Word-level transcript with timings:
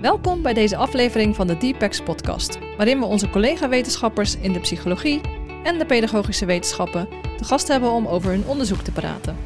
Welkom 0.00 0.42
bij 0.42 0.54
deze 0.54 0.76
aflevering 0.76 1.36
van 1.36 1.46
de 1.46 1.56
Deepex 1.56 2.00
podcast, 2.00 2.58
waarin 2.76 2.98
we 2.98 3.04
onze 3.04 3.30
collega-wetenschappers 3.30 4.36
in 4.36 4.52
de 4.52 4.60
psychologie 4.60 5.20
en 5.64 5.78
de 5.78 5.86
pedagogische 5.86 6.46
wetenschappen 6.46 7.08
te 7.36 7.44
gast 7.44 7.68
hebben 7.68 7.90
om 7.90 8.06
over 8.06 8.30
hun 8.30 8.46
onderzoek 8.46 8.80
te 8.80 8.92
praten. 8.92 9.36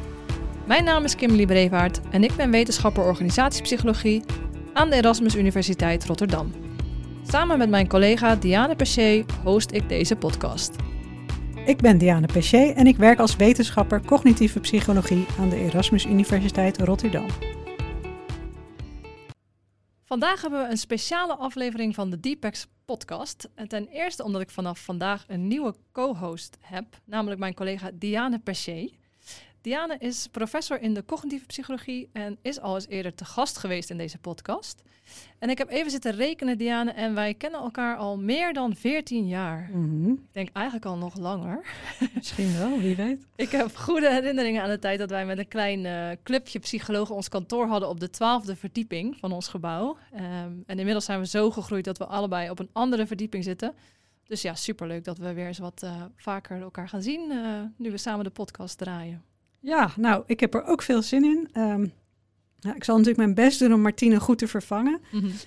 Mijn 0.65 0.83
naam 0.83 1.03
is 1.03 1.15
Kimberly 1.15 1.45
Brevaart 1.45 2.01
en 2.09 2.23
ik 2.23 2.35
ben 2.35 2.51
wetenschapper 2.51 3.03
organisatiepsychologie 3.03 4.23
aan 4.73 4.89
de 4.89 4.95
Erasmus 4.95 5.35
Universiteit 5.35 6.05
Rotterdam. 6.05 6.51
Samen 7.27 7.57
met 7.57 7.69
mijn 7.69 7.87
collega 7.87 8.35
Diane 8.35 8.75
Perché 8.75 9.25
host 9.43 9.71
ik 9.71 9.89
deze 9.89 10.15
podcast. 10.15 10.75
Ik 11.65 11.77
ben 11.77 11.97
Diane 11.97 12.25
Perché 12.25 12.71
en 12.71 12.87
ik 12.87 12.97
werk 12.97 13.19
als 13.19 13.35
wetenschapper 13.35 14.05
cognitieve 14.05 14.59
psychologie 14.59 15.25
aan 15.39 15.49
de 15.49 15.55
Erasmus 15.55 16.05
Universiteit 16.05 16.77
Rotterdam. 16.77 17.27
Vandaag 20.05 20.41
hebben 20.41 20.61
we 20.63 20.69
een 20.69 20.77
speciale 20.77 21.35
aflevering 21.35 21.95
van 21.95 22.09
de 22.09 22.19
Deepex 22.19 22.67
podcast. 22.85 23.49
En 23.55 23.67
ten 23.67 23.87
eerste 23.87 24.23
omdat 24.23 24.41
ik 24.41 24.49
vanaf 24.49 24.79
vandaag 24.79 25.23
een 25.27 25.47
nieuwe 25.47 25.75
co-host 25.91 26.57
heb, 26.61 26.85
namelijk 27.05 27.39
mijn 27.39 27.53
collega 27.53 27.91
Diane 27.93 28.39
Perché. 28.39 28.89
Diane 29.63 29.95
is 29.99 30.27
professor 30.27 30.81
in 30.81 30.93
de 30.93 31.05
cognitieve 31.05 31.45
psychologie 31.45 32.09
en 32.13 32.37
is 32.41 32.59
al 32.59 32.75
eens 32.75 32.87
eerder 32.87 33.15
te 33.15 33.25
gast 33.25 33.57
geweest 33.57 33.89
in 33.89 33.97
deze 33.97 34.17
podcast. 34.17 34.83
En 35.39 35.49
ik 35.49 35.57
heb 35.57 35.69
even 35.69 35.91
zitten 35.91 36.15
rekenen, 36.15 36.57
Diane, 36.57 36.91
en 36.91 37.13
wij 37.13 37.33
kennen 37.33 37.59
elkaar 37.59 37.97
al 37.97 38.17
meer 38.17 38.53
dan 38.53 38.75
14 38.75 39.27
jaar. 39.27 39.69
Mhm. 39.71 40.11
Ik 40.11 40.33
denk 40.33 40.49
eigenlijk 40.53 40.85
al 40.85 40.97
nog 40.97 41.17
langer. 41.17 41.65
Misschien 42.15 42.57
wel, 42.57 42.79
wie 42.79 42.95
weet. 42.95 43.27
Ik 43.35 43.49
heb 43.49 43.75
goede 43.75 44.11
herinneringen 44.11 44.63
aan 44.63 44.69
de 44.69 44.79
tijd 44.79 44.99
dat 44.99 45.09
wij 45.09 45.25
met 45.25 45.37
een 45.37 45.47
klein 45.47 45.85
eh, 45.85 46.09
clubje 46.23 46.59
psychologen 46.59 47.15
ons 47.15 47.29
kantoor 47.29 47.67
hadden 47.67 47.89
op 47.89 47.99
de 47.99 48.09
twaalfde 48.09 48.55
verdieping 48.55 49.17
van 49.17 49.31
ons 49.31 49.47
gebouw. 49.47 49.97
Ehm, 50.13 50.51
en 50.65 50.77
inmiddels 50.77 51.05
zijn 51.05 51.19
we 51.19 51.27
zo 51.27 51.51
gegroeid 51.51 51.85
dat 51.85 51.97
we 51.97 52.05
allebei 52.05 52.49
op 52.49 52.59
een 52.59 52.69
andere 52.73 53.07
verdieping 53.07 53.43
zitten. 53.43 53.73
Dus 54.25 54.41
ja, 54.41 54.55
superleuk 54.55 55.03
dat 55.03 55.17
we 55.17 55.33
weer 55.33 55.47
eens 55.47 55.59
wat 55.59 55.83
eh, 55.83 56.03
vaker 56.15 56.61
elkaar 56.61 56.89
gaan 56.89 57.01
zien 57.01 57.31
eh, 57.31 57.61
nu 57.77 57.91
we 57.91 57.97
samen 57.97 58.23
de 58.23 58.31
podcast 58.31 58.77
draaien. 58.77 59.23
Ja, 59.63 59.91
nou, 59.97 60.23
ik 60.25 60.39
heb 60.39 60.53
er 60.53 60.65
ook 60.65 60.81
veel 60.81 61.01
zin 61.01 61.23
in. 61.23 61.49
Ehm, 61.53 61.85
ja, 62.59 62.75
ik 62.75 62.83
zal 62.83 62.97
natuurlijk 62.97 63.25
mijn 63.25 63.47
best 63.47 63.59
doen 63.59 63.73
om 63.73 63.81
Martine 63.81 64.19
goed 64.19 64.37
te 64.37 64.47
vervangen. 64.47 64.99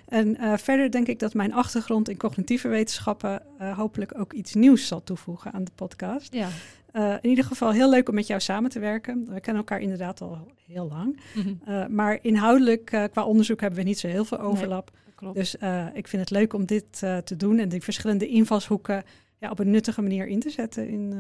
En 0.09 0.37
eh, 0.37 0.57
verder 0.57 0.91
denk 0.91 1.07
ik 1.07 1.19
dat 1.19 1.35
mijn 1.35 1.53
achtergrond 1.53 2.09
in 2.09 2.17
cognitieve 2.17 2.69
wetenschappen 2.69 3.43
eh, 3.59 3.77
hopelijk 3.77 4.19
ook 4.19 4.33
iets 4.33 4.55
nieuws 4.55 4.87
zal 4.87 5.03
toevoegen 5.03 5.53
aan 5.53 5.65
de 5.65 5.71
podcast. 5.75 6.35
Ja. 6.35 6.49
Eh, 6.93 7.15
in 7.21 7.29
ieder 7.29 7.45
geval 7.45 7.71
heel 7.71 7.91
leuk 7.91 8.09
om 8.09 8.15
met 8.15 8.27
jou 8.27 8.41
samen 8.41 8.71
te 8.71 8.79
werken. 8.79 9.27
We 9.29 9.41
kennen 9.41 9.63
elkaar 9.63 9.81
inderdaad 9.81 10.21
al 10.21 10.47
heel 10.67 10.89
lang. 10.89 11.21
Mhm. 11.35 11.95
Maar 11.95 12.19
inhoudelijk, 12.23 12.85
qua 12.85 13.25
onderzoek, 13.25 13.61
hebben 13.61 13.79
we 13.79 13.85
niet 13.85 13.99
zo 13.99 14.09
heel 14.09 14.25
veel 14.25 14.41
overlap. 14.41 14.91
Nee, 15.05 15.15
klopt. 15.15 15.35
Dus 15.35 15.55
ik 15.95 16.09
vind 16.09 16.23
het 16.23 16.31
leuk 16.31 16.53
om 16.53 16.67
dit 16.67 16.93
te 16.99 17.37
doen 17.37 17.59
en 17.59 17.69
die 17.69 17.83
verschillende 17.83 18.29
invalshoeken 18.29 19.05
ja, 19.39 19.51
op 19.51 19.59
een 19.59 19.71
nuttige 19.71 20.03
manier 20.03 20.27
in 20.27 20.41
te 20.41 20.51
zetten 20.51 20.89
in 20.89 21.15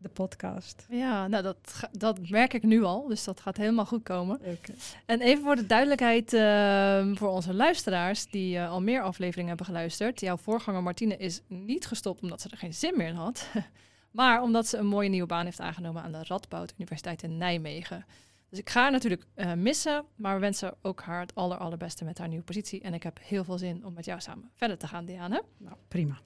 de 0.00 0.08
podcast. 0.08 0.86
Ja, 0.88 1.26
nou 1.28 1.42
dat, 1.42 1.88
dat 1.92 2.28
merk 2.28 2.54
ik 2.54 2.62
nu 2.62 2.82
al, 2.82 3.06
dus 3.08 3.24
dat 3.24 3.40
gaat 3.40 3.56
helemaal 3.56 3.86
goed 3.86 4.02
komen. 4.02 4.36
Okay. 4.36 4.76
En 5.06 5.20
even 5.20 5.44
voor 5.44 5.56
de 5.56 5.66
duidelijkheid 5.66 6.32
uh, 6.32 7.16
voor 7.16 7.28
onze 7.28 7.54
luisteraars 7.54 8.26
die 8.26 8.56
uh, 8.56 8.70
al 8.70 8.80
meer 8.80 9.02
afleveringen 9.02 9.48
hebben 9.48 9.66
geluisterd. 9.66 10.20
Jouw 10.20 10.36
voorganger 10.36 10.82
Martine 10.82 11.16
is 11.16 11.40
niet 11.46 11.86
gestopt 11.86 12.22
omdat 12.22 12.40
ze 12.40 12.48
er 12.48 12.56
geen 12.56 12.74
zin 12.74 12.96
meer 12.96 13.06
in 13.06 13.14
had, 13.14 13.48
maar 14.10 14.42
omdat 14.42 14.66
ze 14.66 14.76
een 14.76 14.86
mooie 14.86 15.08
nieuwe 15.08 15.26
baan 15.26 15.44
heeft 15.44 15.60
aangenomen 15.60 16.02
aan 16.02 16.12
de 16.12 16.24
Radboud 16.24 16.72
Universiteit 16.76 17.22
in 17.22 17.36
Nijmegen. 17.36 18.04
Dus 18.48 18.58
ik 18.58 18.70
ga 18.70 18.80
haar 18.80 18.90
natuurlijk 18.90 19.26
uh, 19.36 19.52
missen, 19.52 20.04
maar 20.14 20.34
we 20.34 20.40
wensen 20.40 20.74
ook 20.82 21.00
haar 21.00 21.20
het 21.20 21.34
aller, 21.34 21.56
allerbeste 21.56 22.04
met 22.04 22.18
haar 22.18 22.28
nieuwe 22.28 22.44
positie. 22.44 22.80
En 22.80 22.94
ik 22.94 23.02
heb 23.02 23.18
heel 23.22 23.44
veel 23.44 23.58
zin 23.58 23.84
om 23.84 23.92
met 23.92 24.04
jou 24.04 24.20
samen 24.20 24.50
verder 24.54 24.78
te 24.78 24.86
gaan, 24.86 25.04
Diane. 25.04 25.42
Nou, 25.56 25.76
prima. 25.88 26.18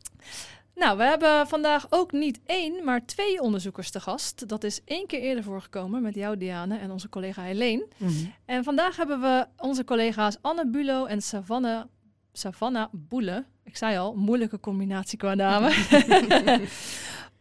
Nou, 0.75 0.97
we 0.97 1.05
hebben 1.05 1.47
vandaag 1.47 1.87
ook 1.91 2.13
niet 2.13 2.41
één, 2.47 2.85
maar 2.85 3.07
twee 3.07 3.41
onderzoekers 3.41 3.91
te 3.91 4.01
gast. 4.01 4.49
Dat 4.49 4.65
is 4.65 4.81
één 4.85 5.07
keer 5.07 5.21
eerder 5.21 5.45
voorgekomen 5.45 6.03
met 6.03 6.15
jou, 6.15 6.37
Diane, 6.37 6.79
en 6.79 6.91
onze 6.91 7.09
collega 7.09 7.43
Helene. 7.43 7.87
Mm 7.97 8.09
-hmm. 8.09 8.35
En 8.45 8.65
vandaag 8.65 8.97
hebben 8.97 9.21
we 9.21 9.47
onze 9.57 9.85
collega's 9.85 10.37
Anne 10.41 10.67
Bulo 10.67 11.05
en 11.05 11.23
Savannah, 11.23 11.85
Savannah 12.33 12.89
Boele. 12.93 13.45
Ik 13.65 13.77
zei 13.77 13.99
al, 13.99 14.15
moeilijke 14.15 14.61
combinatie 14.61 15.19
qua 15.19 15.35
namen. 15.35 15.71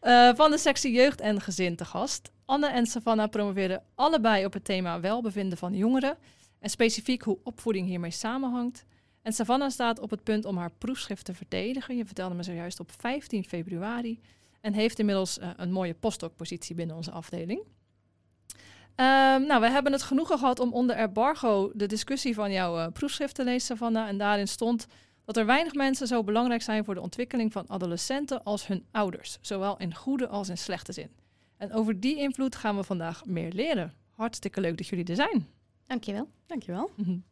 uh, 0.02 0.30
van 0.42 0.52
de 0.52 0.58
sectie 0.58 0.92
Jeugd 0.92 1.22
en 1.22 1.42
Gezin 1.42 1.76
te 1.76 1.86
gast. 1.86 2.32
Anne 2.46 2.68
en 2.68 2.86
Savannah 2.86 3.30
promoveerden 3.30 3.84
allebei 3.96 4.46
op 4.46 4.54
het 4.54 4.66
thema 4.66 5.00
welbevinden 5.00 5.58
van 5.58 5.74
jongeren. 5.74 6.18
En 6.60 6.70
specifiek 6.70 7.22
hoe 7.22 7.40
opvoeding 7.44 7.88
hiermee 7.88 8.12
samenhangt. 8.12 8.86
En 9.24 9.34
Savannah 9.34 9.70
staat 9.70 10.00
op 10.00 10.10
het 10.10 10.24
punt 10.24 10.46
om 10.46 10.58
haar 10.58 10.72
proefschrift 10.78 11.26
te 11.26 11.34
verdedigen. 11.34 11.98
Je 11.98 12.06
vertelde 12.06 12.36
me 12.36 12.44
zojuist 12.44 12.80
op 12.80 12.92
15 12.92 13.44
februari. 13.44 14.20
En 14.62 14.74
heeft 14.74 15.00
inmiddels 15.00 15.38
uh, 15.38 15.50
een 15.56 15.72
mooie 15.72 15.94
postdoc-positie 15.94 16.76
binnen 16.76 16.96
onze 16.96 17.12
afdeling. 17.12 17.60
Um, 17.60 19.46
nou, 19.46 19.62
we 19.62 19.70
hebben 19.70 19.92
het 19.92 20.04
genoegen 20.04 20.38
gehad 20.38 20.60
om 20.60 20.74
onder 20.74 20.96
embargo 20.96 21.72
de 21.74 21.86
discussie 21.86 22.34
van 22.34 22.52
jouw 22.52 22.78
uh, 22.78 22.88
proefschrift 22.94 23.36
te 23.36 23.44
lezen, 23.44 23.68
Savannah. 23.68 24.08
En 24.08 24.18
daarin 24.18 24.48
stond 24.48 24.88
dat 25.26 25.38
er 25.38 25.46
weinig 25.46 25.74
mensen 25.74 26.08
zo 26.08 26.24
belangrijk 26.24 26.62
zijn 26.62 26.86
voor 26.86 26.94
de 26.94 27.02
ontwikkeling 27.02 27.52
van 27.52 27.70
adolescenten 27.70 28.44
als 28.44 28.68
hun 28.68 28.86
ouders. 28.92 29.38
Zowel 29.42 29.78
in 29.78 29.96
goede 29.96 30.28
als 30.28 30.50
in 30.50 30.58
slechte 30.58 30.92
zin. 30.92 31.10
En 31.58 31.74
over 31.74 32.00
die 32.00 32.18
invloed 32.18 32.56
gaan 32.56 32.76
we 32.76 32.84
vandaag 32.84 33.26
meer 33.26 33.52
leren. 33.52 33.94
Hartstikke 34.12 34.62
leuk 34.62 34.78
dat 34.78 34.88
jullie 34.88 35.06
er 35.06 35.16
zijn. 35.16 35.48
Dankjewel. 35.88 36.30
Dankjewel. 36.46 36.92
Mm 36.96 37.06
-hmm. 37.06 37.24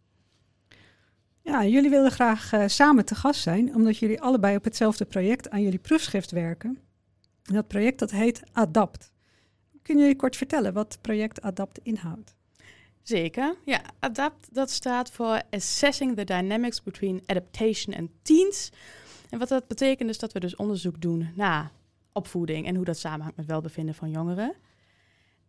Ja, 1.43 1.65
jullie 1.65 1.89
wilden 1.89 2.11
graag 2.11 2.53
uh, 2.53 2.63
samen 2.67 3.05
te 3.05 3.15
gast 3.15 3.41
zijn, 3.41 3.75
omdat 3.75 3.97
jullie 3.97 4.21
allebei 4.21 4.55
op 4.55 4.63
hetzelfde 4.63 5.05
project 5.05 5.49
aan 5.49 5.61
jullie 5.61 5.79
proefschrift 5.79 6.31
werken. 6.31 6.79
En 7.43 7.53
dat 7.53 7.67
project 7.67 7.99
dat 7.99 8.11
heet 8.11 8.41
ADAPT. 8.51 9.11
Kunnen 9.81 10.03
jullie 10.03 10.19
kort 10.19 10.35
vertellen 10.35 10.73
wat 10.73 10.97
project 11.01 11.41
ADAPT 11.41 11.79
inhoudt? 11.83 12.35
Zeker. 13.01 13.55
Ja, 13.65 13.81
ADAPT 13.99 14.47
dat 14.51 14.69
staat 14.69 15.11
voor 15.11 15.41
Assessing 15.49 16.15
the 16.15 16.23
Dynamics 16.23 16.83
Between 16.83 17.23
Adaptation 17.25 17.95
and 17.95 18.09
Teens. 18.21 18.71
En 19.29 19.39
wat 19.39 19.47
dat 19.47 19.67
betekent 19.67 20.09
is 20.09 20.19
dat 20.19 20.33
we 20.33 20.39
dus 20.39 20.55
onderzoek 20.55 21.01
doen 21.01 21.29
naar 21.35 21.71
opvoeding 22.11 22.65
en 22.65 22.75
hoe 22.75 22.85
dat 22.85 22.97
samenhangt 22.97 23.37
met 23.37 23.45
welbevinden 23.45 23.95
van 23.95 24.09
jongeren. 24.09 24.55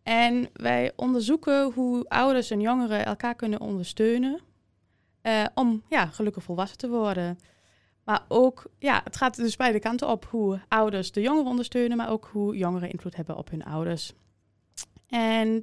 En 0.03 0.49
wij 0.53 0.91
onderzoeken 0.95 1.71
hoe 1.71 2.05
ouders 2.09 2.51
en 2.51 2.61
jongeren 2.61 3.05
elkaar 3.05 3.35
kunnen 3.35 3.61
ondersteunen 3.61 4.39
uh, 5.23 5.45
om 5.53 5.83
ja, 5.89 6.05
gelukkig 6.05 6.43
volwassen 6.43 6.77
te 6.77 6.89
worden. 6.89 7.37
Maar 8.03 8.25
ook, 8.27 8.65
ja, 8.79 9.01
het 9.03 9.15
gaat 9.15 9.35
dus 9.35 9.55
beide 9.55 9.79
kanten 9.79 10.09
op 10.09 10.25
hoe 10.25 10.59
ouders 10.67 11.11
de 11.11 11.21
jongeren 11.21 11.49
ondersteunen, 11.49 11.97
maar 11.97 12.09
ook 12.09 12.29
hoe 12.31 12.57
jongeren 12.57 12.91
invloed 12.91 13.15
hebben 13.15 13.37
op 13.37 13.49
hun 13.49 13.63
ouders. 13.63 14.13
En 15.07 15.61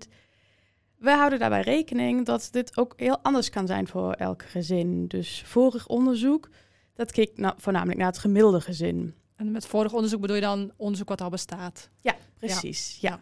we 0.96 1.10
houden 1.10 1.38
daarbij 1.38 1.60
rekening 1.60 2.26
dat 2.26 2.48
dit 2.50 2.76
ook 2.76 2.92
heel 2.96 3.18
anders 3.18 3.50
kan 3.50 3.66
zijn 3.66 3.88
voor 3.88 4.12
elk 4.12 4.42
gezin. 4.42 5.06
Dus 5.06 5.42
vorig 5.46 5.86
onderzoek, 5.86 6.48
dat 6.94 7.12
keek 7.12 7.38
na, 7.38 7.54
voornamelijk 7.56 7.98
naar 7.98 8.08
het 8.08 8.18
gemiddelde 8.18 8.60
gezin. 8.60 9.14
En 9.36 9.50
met 9.50 9.66
vorig 9.66 9.92
onderzoek 9.92 10.20
bedoel 10.20 10.36
je 10.36 10.42
dan 10.42 10.72
onderzoek 10.76 11.08
wat 11.08 11.20
al 11.20 11.30
bestaat? 11.30 11.90
Ja, 12.00 12.16
precies. 12.38 12.98
Ja. 13.00 13.20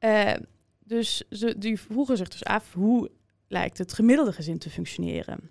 ja. 0.00 0.34
Uh, 0.34 0.40
dus 0.78 1.22
ze, 1.30 1.58
die 1.58 1.80
vroegen 1.80 2.16
zich 2.16 2.28
dus 2.28 2.44
af 2.44 2.72
hoe 2.72 3.10
lijkt 3.52 3.78
het 3.78 3.92
gemiddelde 3.92 4.32
gezin 4.32 4.58
te 4.58 4.70
functioneren. 4.70 5.50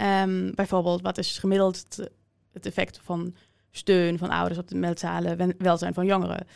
Um, 0.00 0.54
bijvoorbeeld, 0.54 1.02
wat 1.02 1.18
is 1.18 1.38
gemiddeld 1.38 1.76
het, 1.76 2.10
het, 2.52 2.66
effect 2.66 3.00
van 3.02 3.34
steun 3.70 4.18
van 4.18 4.30
ouders 4.30 4.58
op 4.58 4.68
het 4.68 4.78
mentale 4.78 5.54
welzijn 5.58 5.94
van 5.94 6.06
jongeren? 6.06 6.46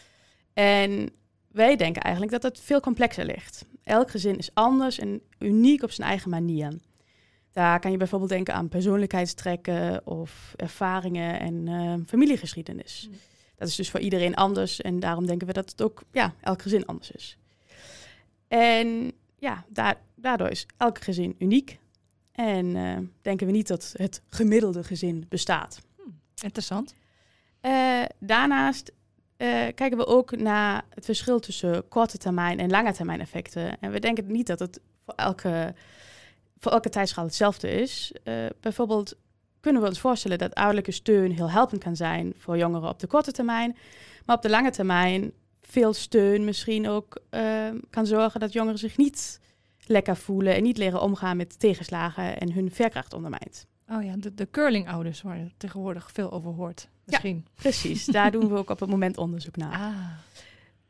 En 0.53 1.11
wij 1.49 1.77
denken 1.77 2.03
eigenlijk 2.03 2.33
dat 2.33 2.43
het 2.43 2.61
veel 2.61 2.81
complexer 2.81 3.25
ligt. 3.25 3.65
Elk 3.83 4.11
gezin 4.11 4.39
is 4.39 4.51
anders 4.55 4.99
en 4.99 5.23
uniek 5.39 5.83
op 5.83 5.91
zijn 5.91 6.09
eigen 6.09 6.31
manier. 6.31 6.73
Daar 7.53 7.81
kan 7.81 7.91
je 7.91 7.97
bijvoorbeeld 7.97 8.31
denken 8.31 8.55
aan 8.55 8.69
persoonlijkheidstrekken 8.69 10.07
of 10.07 10.53
ervaringen 10.57 11.41
en 11.41 11.67
uh, 11.67 11.95
familiegeschiedenis. 12.07 13.07
Mm. 13.09 13.17
Dat 13.57 13.69
is 13.69 13.77
dus 13.77 13.91
voor 13.91 14.01
iedereen 14.01 14.35
anders 14.35 14.81
en 14.81 15.01
daarom 15.01 15.27
denken 15.27 15.47
we 15.47 15.53
dat 15.53 15.71
het 15.71 15.83
ook 15.83 16.03
ja, 16.13 16.35
elk 16.41 16.63
gezin 16.63 16.87
anders 16.87 17.11
is. 17.11 17.39
En 18.49 19.13
ja, 19.41 19.65
daar, 19.69 20.01
daardoor 20.15 20.49
is 20.49 20.67
elk 20.77 21.01
gezin 21.01 21.35
uniek. 21.39 21.79
En 22.33 22.67
uh, 22.67 22.99
denken 23.23 23.47
we 23.47 23.53
niet 23.53 23.69
dat 23.69 23.95
het 23.97 24.23
gemiddelde 24.29 24.85
gezin 24.85 25.27
bestaat. 25.29 25.81
Hm, 25.97 26.11
interessant. 26.43 26.95
Uh, 27.63 28.03
daarnaast 28.19 28.93
uh, 29.37 29.49
kijken 29.75 29.97
we 29.97 30.07
ook 30.07 30.37
naar 30.37 30.85
het 30.89 31.05
verschil 31.05 31.41
tussen 31.41 31.89
korte 31.89 32.19
termijn 32.19 32.59
en 32.59 32.71
lange 32.71 32.93
termijn 32.93 33.21
effecten. 33.21 33.81
En 33.81 33.91
we 33.91 34.01
denken 34.01 34.33
niet 34.33 34.47
dat 34.47 34.59
het 34.59 34.81
voor 35.05 35.15
elke 35.15 35.75
voor 36.59 36.73
elke 36.73 36.89
tijdschaal 36.89 37.25
hetzelfde 37.25 37.71
is. 37.71 38.13
Bijvoorbeeld 38.61 39.17
kunnen 39.61 39.83
we 39.83 39.89
ons 39.89 40.01
voorstellen 40.01 40.39
dat 40.39 40.55
ouderlijke 40.55 40.91
steun 40.91 41.33
heel 41.33 41.51
helpend 41.51 41.83
kan 41.83 41.97
zijn 41.97 42.33
voor 42.37 42.59
jongeren 42.59 42.89
op 42.89 42.99
de 42.99 43.07
korte 43.07 43.33
termijn. 43.33 43.77
Maar 44.27 44.37
op 44.37 44.43
de 44.43 44.51
lange 44.51 44.71
termijn 44.71 45.33
veel 45.71 45.93
steun 45.93 46.45
misschien 46.45 46.89
ook 46.89 47.21
uh, 47.31 47.69
kan 47.91 48.07
zorgen 48.07 48.41
dat 48.41 48.53
jongeren 48.53 48.79
zich 48.79 48.97
niet 48.97 49.41
lekker 49.87 50.17
voelen 50.17 50.55
en 50.55 50.63
niet 50.63 50.79
leren 50.79 51.01
omgaan 51.01 51.37
met 51.37 51.59
tegenslagen 51.59 52.41
en 52.41 52.53
hun 52.53 52.71
veerkracht 52.71 53.15
ondermijnt. 53.15 53.67
Oh 53.89 54.03
ja, 54.03 54.15
de, 54.17 54.35
de 54.35 54.51
curlingouders 54.51 55.23
waar 55.23 55.39
je 55.39 55.51
tegenwoordig 55.57 56.11
veel 56.13 56.33
over 56.33 56.51
hoort. 56.51 56.89
Misschien. 57.05 57.45
Ja, 57.45 57.51
precies. 57.55 58.05
Daar 58.17 58.31
doen 58.31 58.49
we 58.49 58.57
ook 58.57 58.71
op 58.71 58.81
het 58.81 58.91
moment 58.91 59.17
onderzoek 59.17 59.57
naar. 59.57 59.73
Ah. 59.73 59.97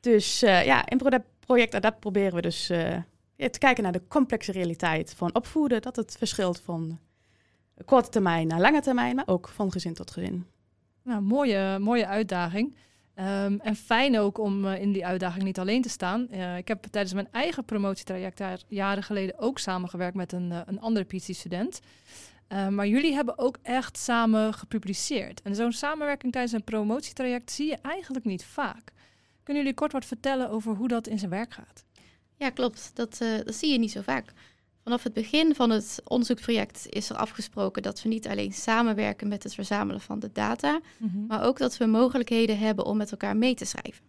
Dus 0.00 0.42
uh, 0.42 0.64
ja, 0.64 0.88
in 0.88 1.00
project 1.46 1.74
Adapt 1.74 2.00
proberen 2.00 2.34
we 2.34 2.40
dus 2.40 2.70
uh, 2.70 2.96
te 3.36 3.58
kijken 3.58 3.82
naar 3.82 3.92
de 3.92 4.06
complexe 4.08 4.52
realiteit 4.52 5.14
van 5.14 5.34
opvoeden. 5.34 5.82
Dat 5.82 5.96
het 5.96 6.16
verschilt 6.18 6.60
van 6.60 6.98
korte 7.84 8.08
termijn 8.08 8.46
naar 8.46 8.60
lange 8.60 8.80
termijn, 8.80 9.14
maar 9.14 9.28
ook 9.28 9.48
van 9.48 9.72
gezin 9.72 9.94
tot 9.94 10.10
gezin. 10.10 10.46
Nou, 11.02 11.22
mooie, 11.22 11.78
mooie 11.78 12.06
uitdaging. 12.06 12.76
Um, 13.20 13.60
en 13.60 13.76
fijn 13.76 14.18
ook 14.18 14.38
om 14.38 14.64
uh, 14.64 14.80
in 14.80 14.92
die 14.92 15.06
uitdaging 15.06 15.44
niet 15.44 15.58
alleen 15.58 15.82
te 15.82 15.88
staan. 15.88 16.26
Uh, 16.30 16.56
ik 16.56 16.68
heb 16.68 16.86
tijdens 16.90 17.14
mijn 17.14 17.28
eigen 17.32 17.64
promotietraject 17.64 18.38
daar 18.38 18.60
jaren 18.68 19.02
geleden 19.02 19.38
ook 19.38 19.58
samengewerkt 19.58 20.16
met 20.16 20.32
een, 20.32 20.50
uh, 20.50 20.60
een 20.66 20.80
andere 20.80 21.04
PhD-student. 21.04 21.80
maar 22.48 22.86
jullie 22.86 23.14
hebben 23.14 23.38
ook 23.38 23.58
echt 23.62 23.98
samen 23.98 24.54
gepubliceerd. 24.54 25.42
En 25.42 25.54
zo'n 25.54 25.72
samenwerking 25.72 26.32
tijdens 26.32 26.52
een 26.52 26.64
promotietraject 26.64 27.50
zie 27.50 27.66
je 27.66 27.78
eigenlijk 27.82 28.24
niet 28.24 28.44
vaak. 28.44 28.92
Kunnen 29.42 29.62
jullie 29.62 29.78
kort 29.78 29.92
wat 29.92 30.04
vertellen 30.04 30.50
over 30.50 30.74
hoe 30.74 30.88
dat 30.88 31.06
in 31.06 31.18
zijn 31.18 31.30
werk 31.30 31.52
gaat? 31.52 31.84
Ja, 32.36 32.50
klopt. 32.50 32.90
Dat, 32.94 33.18
dat 33.18 33.54
zie 33.54 33.72
je 33.72 33.78
niet 33.78 33.90
zo 33.90 34.00
vaak. 34.00 34.32
Vanaf 34.90 35.04
het 35.04 35.14
begin 35.14 35.54
van 35.54 35.70
het 35.70 36.02
onderzoeksproject 36.04 36.86
is 36.88 37.10
er 37.10 37.16
afgesproken 37.16 37.82
dat 37.82 38.02
we 38.02 38.08
niet 38.08 38.28
alleen 38.28 38.52
samenwerken 38.52 39.28
met 39.28 39.42
het 39.42 39.54
verzamelen 39.54 40.00
van 40.00 40.18
de 40.18 40.30
data, 40.32 40.80
mhm. 40.96 41.26
maar 41.26 41.44
ook 41.44 41.58
dat 41.58 41.76
we 41.76 41.86
mogelijkheden 41.86 42.58
hebben 42.58 42.84
om 42.84 42.96
met 42.96 43.10
elkaar 43.10 43.36
mee 43.36 43.54
te 43.54 43.64
schrijven. 43.64 44.04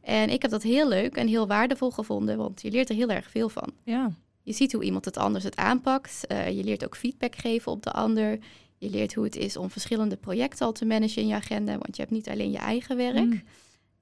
En 0.00 0.30
ik 0.30 0.42
heb 0.42 0.50
dat 0.50 0.62
heel 0.62 0.88
leuk 0.88 1.16
en 1.16 1.26
heel 1.26 1.46
waardevol 1.46 1.90
gevonden, 1.90 2.36
want 2.36 2.62
je 2.62 2.70
leert 2.70 2.88
er 2.88 2.94
heel 2.94 3.08
erg 3.08 3.30
veel 3.30 3.48
van. 3.48 3.72
Ja. 3.84 4.10
Je 4.42 4.52
ziet 4.52 4.72
hoe 4.72 4.84
iemand 4.84 5.04
het 5.04 5.16
anders 5.16 5.44
het 5.44 5.56
aanpakt. 5.56 6.24
Uh, 6.28 6.50
je 6.50 6.64
leert 6.64 6.84
ook 6.84 6.96
feedback 6.96 7.36
geven 7.36 7.72
op 7.72 7.82
de 7.82 7.92
ander. 7.92 8.38
Je 8.78 8.90
leert 8.90 9.14
hoe 9.14 9.24
het 9.24 9.36
is 9.36 9.56
om 9.56 9.70
verschillende 9.70 10.16
projecten 10.16 10.66
al 10.66 10.72
te 10.72 10.84
managen 10.84 11.22
in 11.22 11.28
je 11.28 11.34
agenda, 11.34 11.72
want 11.72 11.96
je 11.96 12.02
hebt 12.02 12.14
niet 12.14 12.28
alleen 12.28 12.50
je 12.50 12.58
eigen 12.58 12.96
werk. 12.96 13.24
Mm. 13.24 13.42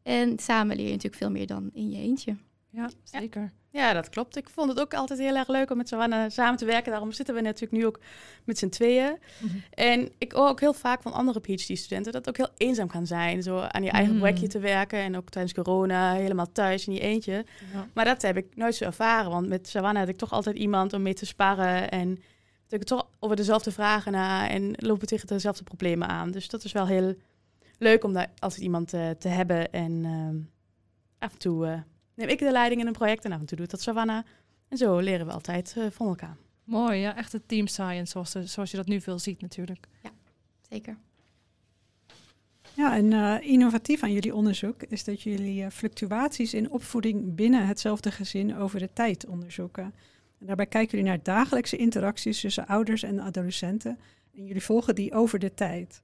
En 0.03 0.39
samen 0.39 0.77
leer 0.77 0.87
je 0.87 0.93
natuurlijk 0.93 1.23
veel 1.23 1.31
meer 1.31 1.47
dan 1.47 1.71
in 1.73 1.91
je 1.91 1.99
eentje. 1.99 2.37
Ja, 2.75 2.91
zeker. 3.03 3.53
Ja, 3.71 3.93
dat 3.93 4.09
klopt. 4.09 4.37
Ik 4.37 4.49
vond 4.49 4.69
het 4.69 4.81
ook 4.81 4.95
altijd 4.95 5.19
heel 5.19 5.37
erg 5.37 5.49
leuk 5.49 5.71
om 5.71 5.77
met 5.77 5.89
Savannah 5.89 6.31
samen 6.31 6.57
te 6.57 6.65
werken. 6.65 6.91
Daarom 6.91 7.13
zitten 7.13 7.35
we 7.35 7.41
natuurlijk 7.41 7.73
nu 7.73 7.87
ook 7.87 8.01
met 8.45 8.59
z'n 8.59 8.69
tweeën. 8.69 9.19
Mhm. 9.39 9.57
En 9.71 10.11
ik 10.19 10.33
hoor 10.33 10.49
ook 10.49 10.61
heel 10.61 10.73
vaak 10.73 11.03
van 11.03 11.13
andere 11.13 11.41
PhD-studenten 11.41 12.13
dat 12.13 12.27
het 12.27 12.29
ook 12.29 12.47
heel 12.47 12.69
eenzaam 12.69 12.89
kan 12.89 13.07
zijn. 13.07 13.43
Zo 13.43 13.59
aan 13.59 13.83
je 13.83 13.91
eigen 13.91 14.13
mm. 14.13 14.19
projectje 14.19 14.47
te 14.47 14.59
werken 14.59 14.99
en 14.99 15.17
ook 15.17 15.31
tijdens 15.31 15.55
corona 15.55 16.13
helemaal 16.13 16.53
thuis 16.53 16.87
in 16.87 16.93
je 16.93 17.01
eentje. 17.01 17.45
Maar 17.93 18.05
dat 18.05 18.23
heb 18.23 18.37
ik 18.37 18.57
nooit 18.57 18.75
zo 18.75 18.85
ervaren, 18.85 19.31
want 19.31 19.49
met 19.49 19.69
Savannah 19.69 20.01
had 20.01 20.09
ik 20.11 20.19
toch 20.19 20.33
altijd 20.33 20.57
iemand 20.57 20.93
om 20.93 21.03
mee 21.03 21.15
te 21.15 21.27
sparren. 21.27 21.91
En 21.91 22.19
ik 22.69 22.85
toch 22.85 23.09
over 23.19 23.37
dezelfde 23.37 23.73
vragen 23.73 24.13
na 24.13 24.49
en 24.49 24.75
lopen 24.77 25.07
tegen 25.07 25.27
dezelfde 25.27 25.65
problemen 25.65 26.09
aan. 26.09 26.31
Dus 26.31 26.49
dat 26.49 26.65
is 26.65 26.73
wel 26.73 26.87
heel 26.87 27.15
leuk 27.79 28.05
om 28.05 28.13
daar 28.13 28.31
altijd 28.39 28.61
iemand 28.61 28.95
uh, 28.95 29.11
te 29.11 29.29
hebben 29.29 29.73
en 29.73 29.93
uh, 30.05 30.43
af 31.19 31.33
en 31.33 31.39
toe... 31.39 31.67
Uh, 31.67 31.79
neem 32.15 32.29
ik 32.29 32.39
de 32.39 32.53
leiding 32.53 32.81
in 32.81 32.87
een 32.87 32.93
project 32.93 33.25
en 33.25 33.33
af 33.33 33.41
en 33.41 33.47
toe 33.47 33.57
doet 33.57 33.71
dat 33.71 33.81
Savannah. 33.81 34.25
En 34.69 34.77
zo 34.77 34.99
leren 34.99 35.27
we 35.27 35.33
altijd 35.33 35.75
uh, 35.79 35.87
van 35.91 36.07
elkaar. 36.07 36.37
Mooi, 36.65 36.99
ja, 36.99 37.17
echt 37.17 37.33
het 37.33 37.49
team 37.49 37.67
science 37.67 38.13
zoals, 38.13 38.53
zoals 38.53 38.71
je 38.71 38.77
dat 38.77 38.87
nu 38.87 39.01
veel 39.01 39.19
ziet 39.19 39.41
natuurlijk. 39.41 39.87
Ja, 40.03 40.11
zeker. 40.69 40.97
Ja, 42.77 42.97
en 42.97 43.11
uh, 43.11 43.37
innovatief 43.41 44.03
aan 44.03 44.13
jullie 44.13 44.35
onderzoek 44.35 44.83
is 44.83 45.05
dat 45.05 45.23
jullie 45.23 45.63
uh, 45.63 45.71
fluctuaties 45.71 46.55
in 46.55 46.71
opvoeding 46.71 47.35
binnen 47.35 47.67
hetzelfde 47.67 48.11
gezin 48.11 48.57
over 48.57 48.79
de 48.79 48.93
tijd 48.93 49.27
onderzoeken. 49.27 49.95
En 50.39 50.47
daarbij 50.47 50.67
kijken 50.67 50.91
jullie 50.91 51.13
naar 51.13 51.23
dagelijkse 51.23 51.77
interacties 51.77 52.41
tussen 52.41 52.67
ouders 52.67 53.03
en 53.03 53.21
adolescenten. 53.21 53.99
En 54.35 54.45
jullie 54.45 54.63
volgen 54.63 54.95
die 54.95 55.13
over 55.13 55.39
de 55.39 55.55
tijd. 55.55 56.03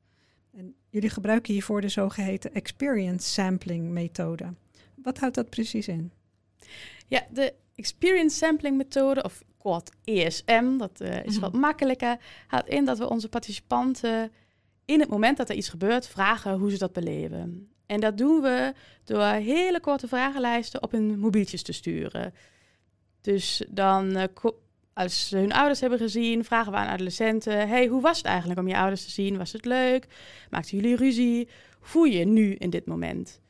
En 0.57 0.75
jullie 0.89 1.11
gebruiken 1.11 1.53
hiervoor 1.53 1.81
de 1.81 1.89
zogeheten 1.89 2.55
experience 2.55 3.29
sampling 3.29 3.91
methode. 3.91 4.55
Wat 5.03 5.19
houdt 5.19 5.35
dat 5.35 5.51
precies 5.51 5.89
in? 5.89 6.13
Ja, 7.07 7.27
de 7.31 7.55
experience 7.75 8.37
sampling 8.37 8.77
methode, 8.77 9.23
of 9.23 9.43
kort 9.59 9.91
ESM, 10.05 10.77
dat 10.77 11.01
uh, 11.01 11.25
is 11.25 11.33
mhm. 11.33 11.41
wat 11.41 11.53
makkelijker, 11.53 12.17
houdt 12.47 12.69
in 12.69 12.85
dat 12.85 12.99
we 12.99 13.11
onze 13.11 13.29
participanten 13.29 14.33
in 14.85 15.01
het 15.01 15.09
moment 15.09 15.37
dat 15.37 15.49
er 15.49 15.57
iets 15.57 15.69
gebeurt 15.69 16.09
vragen 16.09 16.59
hoe 16.59 16.71
ze 16.71 16.79
dat 16.79 16.93
beleven. 16.93 17.69
En 17.87 18.01
dat 18.01 18.19
doen 18.19 18.41
we 18.41 18.73
door 19.05 19.23
hele 19.23 19.81
korte 19.81 20.09
vragenlijsten 20.09 20.83
op 20.83 20.91
hun 20.91 21.19
mobieltjes 21.19 21.63
te 21.63 21.73
sturen. 21.73 22.35
Dus 23.21 23.65
dan, 23.69 24.17
uh, 24.17 24.25
als 24.93 25.29
ze 25.29 25.37
hun 25.37 25.53
ouders 25.53 25.81
hebben 25.81 25.99
gezien, 25.99 26.45
vragen 26.45 26.73
we 26.73 26.79
aan 26.79 26.89
adolescenten: 26.89 27.69
Hey, 27.69 27.87
hoe 27.87 28.01
was 28.01 28.17
het 28.17 28.27
eigenlijk 28.27 28.61
om 28.61 28.69
je 28.69 28.77
ouders 28.77 29.05
te 29.05 29.11
zien? 29.11 29.39
Was 29.39 29.53
het 29.53 29.65
leuk? 29.65 30.07
Maakten 30.51 30.79
jullie 30.79 30.97
ruzie? 30.97 31.49
voel 31.81 32.05
je 32.05 32.19
je 32.19 32.25
nu 32.25 32.55
in 32.55 32.71
dit 32.71 32.87
moment? 32.87 33.41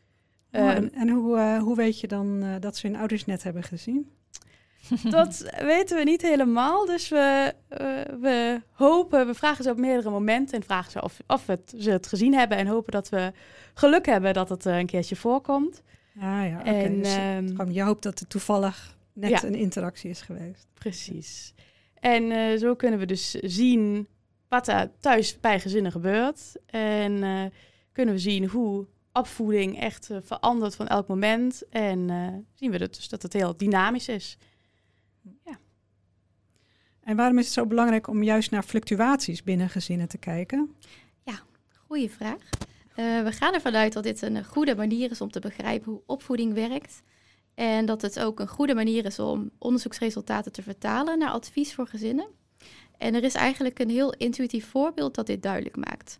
Oh, 0.52 0.60
en, 0.60 0.90
ehm, 0.92 1.00
en 1.00 1.08
hoe, 1.08 1.36
uh, 1.36 1.58
hoe 1.58 1.76
weet 1.76 2.00
je 2.00 2.06
dan 2.06 2.44
uh, 2.44 2.54
dat 2.60 2.76
ze 2.76 2.86
hun 2.86 2.96
ouders 2.96 3.24
net 3.24 3.42
hebben 3.42 3.62
gezien? 3.62 4.10
Dat 5.10 5.50
weten 5.58 5.96
we 5.96 6.04
niet 6.04 6.22
helemaal. 6.22 6.86
Dus 6.86 7.08
we, 7.08 7.54
uh, 7.70 7.78
we 8.20 8.60
hopen, 8.70 9.26
we 9.26 9.34
vragen 9.34 9.64
ze 9.64 9.70
op 9.70 9.76
meerdere 9.76 10.10
momenten 10.10 10.56
en 10.56 10.64
vragen 10.64 10.90
ze 10.90 11.02
of, 11.02 11.20
of 11.26 11.46
het, 11.46 11.74
ze 11.78 11.90
het 11.90 12.06
gezien 12.06 12.34
hebben. 12.34 12.58
En 12.58 12.66
hopen 12.66 12.92
dat 12.92 13.08
we 13.08 13.32
geluk 13.74 14.06
hebben 14.06 14.34
dat 14.34 14.48
het 14.48 14.64
een 14.64 14.86
keertje 14.86 15.16
voorkomt. 15.16 15.82
Ah 16.16 16.22
ja, 16.22 16.58
oké. 16.60 16.68
Okay. 16.68 17.00
Dus, 17.00 17.16
um, 17.16 17.70
je 17.70 17.82
hoopt 17.82 18.02
dat 18.02 18.20
er 18.20 18.26
toevallig 18.26 18.96
net 19.12 19.30
ja, 19.30 19.44
een 19.44 19.54
interactie 19.54 20.10
is 20.10 20.20
geweest. 20.20 20.66
Precies. 20.74 21.54
En 21.94 22.58
zo 22.58 22.74
kunnen 22.74 22.98
we 22.98 23.06
dus 23.06 23.30
zien 23.30 24.08
wat 24.48 24.68
er 24.68 24.90
thuis 25.00 25.40
bij 25.40 25.60
gezinnen 25.60 25.92
gebeurt. 25.92 26.52
En 26.66 27.22
kunnen 27.92 28.14
we 28.14 28.20
zien 28.20 28.46
hoe 28.46 28.86
opvoeding 29.20 29.80
echt 29.80 30.10
uh, 30.10 30.18
verandert 30.22 30.76
van 30.76 30.88
elk 30.88 31.06
moment. 31.06 31.68
En 31.68 32.08
uh, 32.08 32.28
zien 32.54 32.70
we 32.70 32.78
dat, 32.78 32.94
dus 32.94 33.08
dat 33.08 33.22
het 33.22 33.32
heel 33.32 33.56
dynamisch 33.56 34.08
is. 34.08 34.36
Ja. 35.44 35.58
En 37.00 37.16
waarom 37.16 37.38
is 37.38 37.44
het 37.44 37.54
zo 37.54 37.66
belangrijk 37.66 38.06
om 38.06 38.22
juist 38.22 38.50
naar 38.50 38.62
fluctuaties 38.62 39.42
binnen 39.42 39.68
gezinnen 39.68 40.08
te 40.08 40.18
kijken? 40.18 40.74
Ja, 41.22 41.40
goede 41.86 42.08
vraag. 42.08 42.48
Uh, 42.96 43.22
we 43.22 43.32
gaan 43.32 43.54
ervan 43.54 43.74
uit 43.74 43.92
dat 43.92 44.02
dit 44.02 44.22
een 44.22 44.44
goede 44.44 44.74
manier 44.74 45.10
is 45.10 45.20
om 45.20 45.30
te 45.30 45.40
begrijpen 45.40 45.92
hoe 45.92 46.02
opvoeding 46.06 46.54
werkt. 46.54 47.02
En 47.54 47.86
dat 47.86 48.02
het 48.02 48.20
ook 48.20 48.40
een 48.40 48.48
goede 48.48 48.74
manier 48.74 49.04
is 49.04 49.18
om 49.18 49.50
onderzoeksresultaten 49.58 50.52
te 50.52 50.62
vertalen 50.62 51.18
naar 51.18 51.30
advies 51.30 51.74
voor 51.74 51.86
gezinnen. 51.86 52.26
En 52.98 53.14
er 53.14 53.24
is 53.24 53.34
eigenlijk 53.34 53.78
een 53.78 53.90
heel 53.90 54.12
intuïtief 54.12 54.66
voorbeeld 54.66 55.14
dat 55.14 55.26
dit 55.26 55.42
duidelijk 55.42 55.76
maakt. 55.76 56.18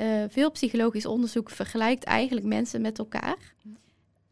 Uh, 0.00 0.24
veel 0.28 0.50
psychologisch 0.50 1.06
onderzoek 1.06 1.50
vergelijkt 1.50 2.04
eigenlijk 2.04 2.46
mensen 2.46 2.80
met 2.80 2.98
elkaar. 2.98 3.54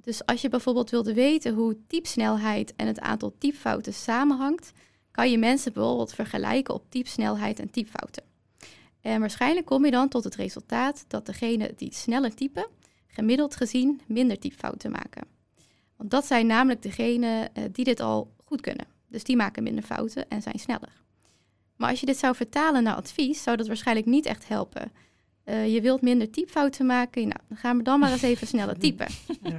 Dus 0.02 0.26
als 0.26 0.40
je 0.40 0.48
bijvoorbeeld 0.48 0.90
wilde 0.90 1.14
weten 1.14 1.54
hoe 1.54 1.76
typsnelheid 1.86 2.76
en 2.76 2.86
het 2.86 3.00
aantal 3.00 3.34
typfouten 3.38 3.94
samenhangt, 3.94 4.72
kan 5.10 5.30
je 5.30 5.38
mensen 5.38 5.72
bijvoorbeeld 5.72 6.14
vergelijken 6.14 6.74
op 6.74 6.90
typsnelheid 6.90 7.58
en 7.58 7.70
typfouten. 7.70 8.22
En 9.00 9.20
waarschijnlijk 9.20 9.66
kom 9.66 9.84
je 9.84 9.90
dan 9.90 10.08
tot 10.08 10.24
het 10.24 10.34
resultaat 10.34 11.04
dat 11.08 11.26
degene 11.26 11.72
die 11.76 11.94
sneller 11.94 12.34
typen, 12.34 12.66
gemiddeld 13.06 13.56
gezien 13.56 14.00
minder 14.06 14.38
typfouten 14.38 14.90
maken. 14.90 15.26
Want 15.96 16.10
dat 16.10 16.26
zijn 16.26 16.46
namelijk 16.46 16.82
degenen 16.82 17.50
uh, 17.54 17.64
die 17.72 17.84
dit 17.84 18.00
al 18.00 18.32
goed 18.44 18.60
kunnen. 18.60 18.86
Dus 19.08 19.24
die 19.24 19.36
maken 19.36 19.62
minder 19.62 19.84
fouten 19.84 20.28
en 20.28 20.42
zijn 20.42 20.58
sneller. 20.58 21.02
Maar 21.76 21.90
als 21.90 22.00
je 22.00 22.06
dit 22.06 22.18
zou 22.18 22.34
vertalen 22.34 22.82
naar 22.82 22.94
advies, 22.94 23.42
zou 23.42 23.56
dat 23.56 23.66
waarschijnlijk 23.66 24.06
niet 24.06 24.26
echt 24.26 24.48
helpen. 24.48 24.92
Uh, 25.48 25.74
je 25.74 25.80
wilt 25.80 26.02
minder 26.02 26.30
typfouten 26.30 26.86
maken, 26.86 27.22
nou, 27.22 27.40
dan 27.48 27.56
gaan 27.56 27.76
we 27.76 27.82
dan 27.82 28.00
maar 28.00 28.12
eens 28.12 28.22
even 28.22 28.46
sneller 28.46 28.78
typen. 28.78 29.06
Ja. 29.42 29.56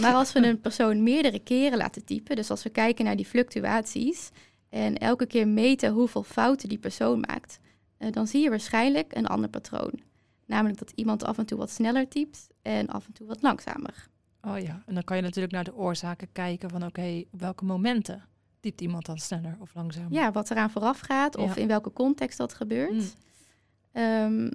Maar 0.00 0.14
als 0.14 0.32
we 0.32 0.46
een 0.46 0.60
persoon 0.60 1.02
meerdere 1.02 1.38
keren 1.38 1.78
laten 1.78 2.04
typen, 2.04 2.36
dus 2.36 2.50
als 2.50 2.62
we 2.62 2.70
kijken 2.70 3.04
naar 3.04 3.16
die 3.16 3.26
fluctuaties 3.26 4.30
en 4.68 4.98
elke 4.98 5.26
keer 5.26 5.48
meten 5.48 5.92
hoeveel 5.92 6.22
fouten 6.22 6.68
die 6.68 6.78
persoon 6.78 7.20
maakt, 7.20 7.58
uh, 7.98 8.12
dan 8.12 8.26
zie 8.26 8.42
je 8.42 8.48
waarschijnlijk 8.48 9.16
een 9.16 9.26
ander 9.26 9.50
patroon. 9.50 9.92
Namelijk 10.46 10.78
dat 10.78 10.92
iemand 10.94 11.24
af 11.24 11.38
en 11.38 11.46
toe 11.46 11.58
wat 11.58 11.70
sneller 11.70 12.08
typt 12.08 12.48
en 12.62 12.88
af 12.88 13.06
en 13.06 13.12
toe 13.12 13.26
wat 13.26 13.42
langzamer. 13.42 14.08
Oh 14.42 14.58
ja, 14.58 14.82
en 14.86 14.94
dan 14.94 15.04
kan 15.04 15.16
je 15.16 15.22
natuurlijk 15.22 15.52
naar 15.52 15.64
de 15.64 15.74
oorzaken 15.74 16.28
kijken 16.32 16.70
van 16.70 16.84
oké, 16.84 17.24
op 17.30 17.40
welke 17.40 17.64
momenten 17.64 18.24
typt 18.60 18.80
iemand 18.80 19.06
dan 19.06 19.18
sneller 19.18 19.56
of 19.60 19.74
langzamer? 19.74 20.12
Ja, 20.12 20.32
wat 20.32 20.50
eraan 20.50 20.70
vooraf 20.70 21.00
gaat 21.00 21.36
of 21.36 21.56
in 21.56 21.66
welke 21.66 21.92
context 21.92 22.38
dat 22.38 22.54
gebeurt. 22.54 23.16
Mm. 23.92 24.02
Um, 24.02 24.50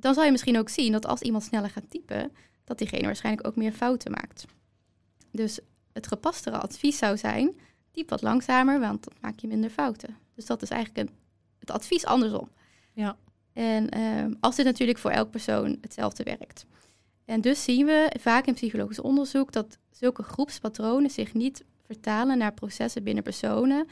dan 0.00 0.14
zal 0.14 0.24
je 0.24 0.30
misschien 0.30 0.58
ook 0.58 0.68
zien 0.68 0.92
dat 0.92 1.06
als 1.06 1.20
iemand 1.20 1.44
sneller 1.44 1.70
gaat 1.70 1.90
typen, 1.90 2.32
dat 2.64 2.78
diegene 2.78 3.04
waarschijnlijk 3.04 3.46
ook 3.46 3.56
meer 3.56 3.72
fouten 3.72 4.10
maakt. 4.10 4.44
Dus 5.32 5.60
het 5.92 6.06
gepastere 6.06 6.58
advies 6.58 6.98
zou 6.98 7.16
zijn 7.16 7.60
typ 7.90 8.10
wat 8.10 8.22
langzamer, 8.22 8.80
want 8.80 9.04
dan 9.04 9.14
maak 9.20 9.38
je 9.38 9.46
minder 9.46 9.70
fouten. 9.70 10.16
Dus 10.34 10.46
dat 10.46 10.62
is 10.62 10.70
eigenlijk 10.70 11.08
een, 11.08 11.16
het 11.58 11.70
advies 11.70 12.04
andersom. 12.04 12.48
Ja. 12.92 13.16
En 13.52 13.88
ehm, 13.88 14.34
als 14.40 14.56
dit 14.56 14.64
natuurlijk 14.64 14.98
voor 14.98 15.10
elk 15.10 15.30
persoon 15.30 15.78
hetzelfde 15.80 16.22
werkt. 16.22 16.66
En 17.24 17.40
dus 17.40 17.64
zien 17.64 17.86
we 17.86 18.16
vaak 18.20 18.46
in 18.46 18.54
psychologisch 18.54 19.00
onderzoek 19.00 19.52
dat 19.52 19.78
zulke 19.90 20.22
groepspatronen 20.22 21.10
zich 21.10 21.34
niet 21.34 21.64
vertalen 21.82 22.38
naar 22.38 22.54
processen 22.54 23.02
binnen 23.02 23.22
personen, 23.22 23.86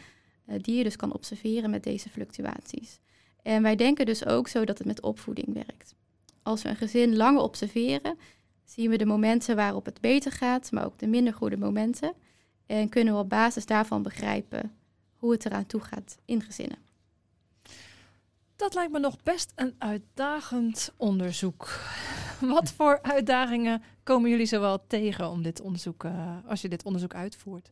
eh, 0.46 0.56
die 0.60 0.76
je 0.76 0.82
dus 0.82 0.96
kan 0.96 1.12
observeren 1.12 1.70
met 1.70 1.82
deze 1.82 2.08
fluctuaties. 2.08 3.00
En 3.42 3.62
wij 3.62 3.76
denken 3.76 4.06
dus 4.06 4.26
ook 4.26 4.48
zo 4.48 4.64
dat 4.64 4.78
het 4.78 4.86
met 4.86 5.02
opvoeding 5.02 5.54
werkt. 5.54 5.94
Als 6.42 6.62
we 6.62 6.68
een 6.68 6.76
gezin 6.76 7.16
langer 7.16 7.42
observeren, 7.42 8.18
zien 8.64 8.90
we 8.90 8.96
de 8.96 9.06
momenten 9.06 9.56
waarop 9.56 9.84
het 9.84 10.00
beter 10.00 10.32
gaat, 10.32 10.72
maar 10.72 10.84
ook 10.84 10.98
de 10.98 11.06
minder 11.06 11.34
goede 11.34 11.56
momenten. 11.56 12.12
En 12.66 12.88
kunnen 12.88 13.14
we 13.14 13.20
op 13.20 13.28
basis 13.28 13.66
daarvan 13.66 14.02
begrijpen 14.02 14.72
hoe 15.16 15.32
het 15.32 15.46
eraan 15.46 15.66
toe 15.66 15.80
gaat 15.80 16.18
in 16.24 16.42
gezinnen. 16.42 16.78
Dat 18.56 18.74
lijkt 18.74 18.92
me 18.92 18.98
nog 18.98 19.22
best 19.22 19.52
een 19.54 19.74
uitdagend 19.78 20.92
onderzoek. 20.96 21.80
Wat 22.40 22.72
voor 22.72 23.02
uitdagingen 23.02 23.82
komen 24.02 24.30
jullie 24.30 24.46
zowel 24.46 24.86
tegen 24.86 25.30
om 25.30 25.42
dit 25.42 25.60
onderzoek, 25.60 26.04
uh, 26.04 26.36
als 26.46 26.60
je 26.60 26.68
dit 26.68 26.84
onderzoek 26.84 27.14
uitvoert? 27.14 27.70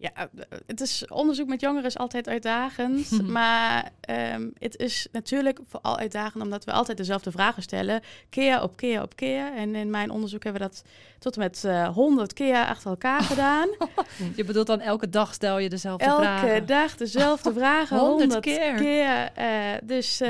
Ja, 0.00 0.10
eh, 0.14 0.24
het 0.66 0.80
is 0.80 1.06
onderzoek 1.08 1.48
met 1.48 1.60
jongeren 1.60 1.86
is 1.86 1.98
altijd 1.98 2.28
uitdagend. 2.28 3.22
maar 3.36 3.90
um, 4.34 4.52
het 4.58 4.76
is 4.76 5.06
natuurlijk 5.12 5.58
vooral 5.68 5.98
uitdagend 5.98 6.42
omdat 6.42 6.64
we 6.64 6.72
altijd 6.72 6.96
dezelfde 6.96 7.30
vragen 7.30 7.62
stellen. 7.62 8.02
Keer 8.30 8.62
op 8.62 8.76
keer 8.76 9.02
op 9.02 9.16
keer. 9.16 9.52
En 9.56 9.74
in 9.74 9.90
mijn 9.90 10.10
onderzoek 10.10 10.44
hebben 10.44 10.62
we 10.62 10.68
dat 10.68 10.82
tot 11.18 11.34
en 11.34 11.40
met 11.40 11.62
uh, 11.66 11.88
100 11.88 12.32
keer 12.32 12.66
achter 12.66 12.90
elkaar 12.90 13.22
gedaan. 13.32 13.68
je 14.36 14.44
bedoelt 14.44 14.66
dan 14.66 14.80
elke 14.80 15.08
dag 15.08 15.34
stel 15.34 15.58
je 15.58 15.68
dezelfde 15.68 16.04
elke 16.04 16.22
vragen? 16.22 16.48
Elke 16.48 16.64
dag 16.64 16.96
dezelfde 16.96 17.52
vragen. 17.52 17.98
100, 17.98 18.40
keer. 18.40 18.74
keer 18.74 19.30
uh, 19.38 19.78
dus 19.82 20.22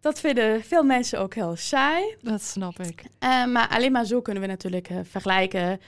dat 0.00 0.20
vinden 0.20 0.64
veel 0.64 0.82
mensen 0.82 1.20
ook 1.20 1.34
heel 1.34 1.56
saai. 1.56 2.16
Dat 2.20 2.42
snap 2.42 2.78
ik. 2.78 3.02
maar 3.48 3.68
alleen 3.68 3.92
maar 3.92 4.04
zo 4.04 4.20
kunnen 4.20 4.42
we 4.42 4.48
natuurlijk 4.48 4.88
vergelijken 5.02 5.80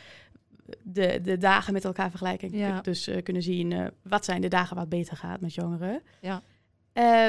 de, 0.83 1.21
de 1.23 1.39
dagen 1.39 1.73
met 1.73 1.85
elkaar 1.85 2.11
vergelijken. 2.11 2.57
Ja. 2.57 2.81
Dus 2.81 3.09
uh, 3.09 3.23
kunnen 3.23 3.43
zien 3.43 3.71
uh, 3.71 3.87
wat 4.03 4.25
zijn 4.25 4.41
de 4.41 4.49
dagen 4.49 4.77
wat 4.77 4.89
beter 4.89 5.17
gaat 5.17 5.41
met 5.41 5.55
jongeren. 5.55 6.03
Ja. 6.21 6.43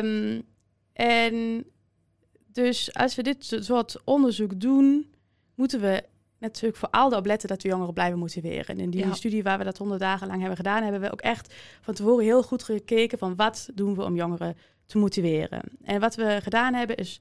Um, 0.03 0.43
en 0.93 1.65
dus 2.51 2.93
als 2.93 3.15
we 3.15 3.24
dit 3.24 3.58
soort 3.60 4.03
onderzoek 4.03 4.60
doen, 4.60 5.13
moeten 5.55 5.79
we 5.79 6.03
natuurlijk 6.38 6.79
vooral 6.79 7.12
erop 7.12 7.25
letten 7.25 7.50
dat 7.50 7.62
we 7.62 7.69
jongeren 7.69 7.93
blijven 7.93 8.19
motiveren. 8.19 8.65
En 8.65 8.79
in 8.79 8.89
die 8.89 9.05
ja. 9.05 9.13
studie 9.13 9.43
waar 9.43 9.58
we 9.58 9.63
dat 9.63 9.77
honderd 9.77 10.00
dagen 10.00 10.27
lang 10.27 10.39
hebben 10.39 10.58
gedaan, 10.58 10.84
hebben 10.84 11.01
we 11.01 11.12
ook 11.12 11.22
echt 11.22 11.53
van 11.81 11.93
tevoren 11.93 12.24
heel 12.24 12.43
goed 12.43 12.63
gekeken 12.63 13.17
van 13.17 13.36
wat 13.36 13.69
doen 13.74 13.96
we 13.96 14.03
om 14.03 14.15
jongeren 14.15 14.58
te 14.86 14.98
motiveren. 14.98 15.62
En 15.84 16.00
wat 16.00 16.15
we 16.15 16.39
gedaan 16.41 16.74
hebben 16.74 16.98
is 16.98 17.19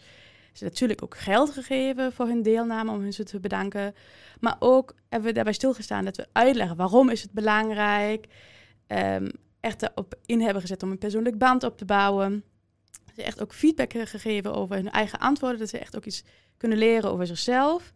ze 0.52 0.64
natuurlijk 0.64 1.02
ook 1.02 1.17
geld 1.17 1.50
gegeven 1.50 2.12
voor 2.12 2.26
hun 2.26 2.43
deelname 2.43 2.90
om 2.90 3.00
hun 3.00 3.12
ze 3.12 3.25
te 3.25 3.40
bedanken. 3.40 3.95
Maar 4.40 4.57
ook 4.59 4.95
hebben 5.09 5.28
we 5.28 5.35
daarbij 5.35 5.52
stilgestaan 5.52 6.05
dat 6.05 6.17
we 6.17 6.26
uitleggen 6.33 6.76
waarom 6.76 7.09
is 7.09 7.23
het 7.23 7.33
belangrijk. 7.33 8.26
Um, 8.87 9.31
echt 9.61 9.83
erop 9.83 10.14
in 10.26 10.40
hebben 10.40 10.62
gezet 10.62 10.83
om 10.83 10.90
een 10.90 10.99
persoonlijk 10.99 11.38
band 11.38 11.62
op 11.64 11.78
te 11.78 11.85
bouwen. 11.85 12.45
Ze 13.14 13.23
echt 13.23 13.43
ook 13.43 13.55
feedback 13.55 13.93
gegeven 13.93 14.55
over 14.55 14.76
hun 14.76 14.90
eigen 14.90 15.19
antwoorden. 15.19 15.59
Dat 15.59 15.69
ze 15.69 15.78
echt 15.78 15.97
ook 15.97 16.05
iets 16.05 16.23
kunnen 16.57 16.78
leren 16.78 17.11
over 17.11 17.26
zichzelf. 17.26 17.93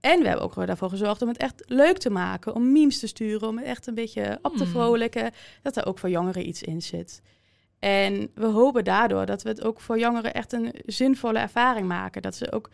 En 0.00 0.20
we 0.20 0.26
hebben 0.26 0.44
ook 0.44 0.56
ervoor 0.56 0.88
gezorgd 0.88 1.22
om 1.22 1.28
het 1.28 1.36
echt 1.36 1.62
leuk 1.66 1.98
te 1.98 2.10
maken. 2.10 2.54
Om 2.54 2.72
memes 2.72 2.98
te 2.98 3.06
sturen, 3.06 3.48
om 3.48 3.56
het 3.56 3.66
echt 3.66 3.86
een 3.86 3.94
beetje 3.94 4.38
op 4.42 4.56
te 4.56 4.66
vrolijken. 4.66 5.32
Dat 5.62 5.76
er 5.76 5.86
ook 5.86 5.98
voor 5.98 6.10
jongeren 6.10 6.48
iets 6.48 6.62
in 6.62 6.82
zit. 6.82 7.22
En 7.84 8.30
we 8.34 8.46
hopen 8.46 8.84
daardoor 8.84 9.26
dat 9.26 9.42
we 9.42 9.48
het 9.48 9.64
ook 9.64 9.80
voor 9.80 9.98
jongeren 9.98 10.34
echt 10.34 10.52
een 10.52 10.74
zinvolle 10.86 11.38
ervaring 11.38 11.86
maken. 11.86 12.22
Dat 12.22 12.34
ze 12.34 12.52
ook 12.52 12.70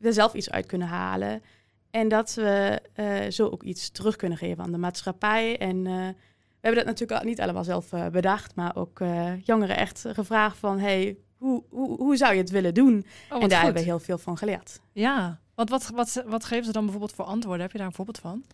er 0.00 0.12
zelf 0.12 0.34
iets 0.34 0.50
uit 0.50 0.66
kunnen 0.66 0.88
halen. 0.88 1.42
En 1.90 2.08
dat 2.08 2.34
we 2.34 2.80
uh, 2.96 3.30
zo 3.30 3.48
ook 3.48 3.62
iets 3.62 3.90
terug 3.90 4.16
kunnen 4.16 4.38
geven 4.38 4.64
aan 4.64 4.72
de 4.72 4.78
maatschappij. 4.78 5.58
En 5.58 5.76
uh, 5.76 5.84
we 5.84 6.60
hebben 6.60 6.84
dat 6.84 6.98
natuurlijk 6.98 7.24
niet 7.24 7.40
allemaal 7.40 7.64
zelf 7.64 7.92
uh, 7.92 8.06
bedacht, 8.06 8.54
maar 8.54 8.76
ook 8.76 9.02
jongeren 9.42 9.76
echt 9.76 10.04
gevraagd 10.08 10.56
van... 10.56 10.78
hey, 10.78 11.16
hoe, 11.36 11.64
hoe, 11.70 11.96
hoe 11.96 12.16
zou 12.16 12.32
je 12.32 12.40
het 12.40 12.50
willen 12.50 12.74
doen? 12.74 13.04
Oh, 13.30 13.42
en 13.42 13.48
daar 13.48 13.62
hebben 13.62 13.82
we 13.82 13.88
heel 13.88 14.00
veel 14.00 14.18
van 14.18 14.38
geleerd. 14.38 14.80
Ja, 14.92 15.40
want 15.54 15.70
wat, 15.70 15.90
wat, 15.94 16.22
wat 16.26 16.44
geven 16.44 16.64
ze 16.64 16.72
dan 16.72 16.82
bijvoorbeeld 16.82 17.14
voor 17.14 17.24
antwoorden? 17.24 17.62
Heb 17.62 17.72
je 17.72 17.78
daar 17.78 17.86
een 17.86 17.94
voorbeeld 17.94 18.18
van? 18.18 18.44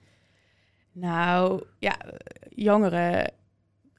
Nou, 0.93 1.65
ja, 1.79 1.97
jongeren 2.49 3.33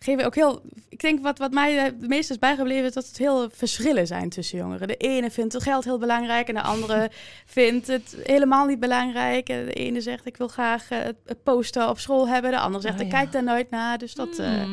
geven 0.03 0.25
ook 0.25 0.35
heel. 0.35 0.61
Ik 0.89 0.99
denk 0.99 1.21
wat, 1.21 1.37
wat 1.37 1.51
mij 1.51 1.73
het 1.73 2.07
meest 2.07 2.29
is 2.29 2.39
bijgebleven, 2.39 2.85
is 2.85 2.93
dat 2.93 3.07
het 3.07 3.17
heel 3.17 3.49
verschillen 3.49 4.07
zijn 4.07 4.29
tussen 4.29 4.57
jongeren. 4.57 4.87
De 4.87 4.97
ene 4.97 5.31
vindt 5.31 5.53
het 5.53 5.63
geld 5.63 5.83
heel 5.83 5.97
belangrijk 5.97 6.47
en 6.47 6.53
de 6.53 6.61
andere 6.61 7.11
vindt 7.45 7.87
het 7.87 8.17
helemaal 8.23 8.65
niet 8.65 8.79
belangrijk. 8.79 9.45
De 9.45 9.73
ene 9.73 10.01
zegt 10.01 10.25
ik 10.25 10.37
wil 10.37 10.47
graag 10.47 10.91
uh, 10.91 10.99
het 11.25 11.43
poster 11.43 11.89
op 11.89 11.99
school 11.99 12.27
hebben, 12.27 12.51
de 12.51 12.59
andere 12.59 12.83
zegt 12.83 12.99
oh, 12.99 13.05
ik 13.05 13.09
kijk 13.09 13.31
daar 13.31 13.43
nooit 13.43 13.69
naar. 13.69 13.97
Dus 13.97 14.13
dat 14.13 14.39
uh, 14.39 14.63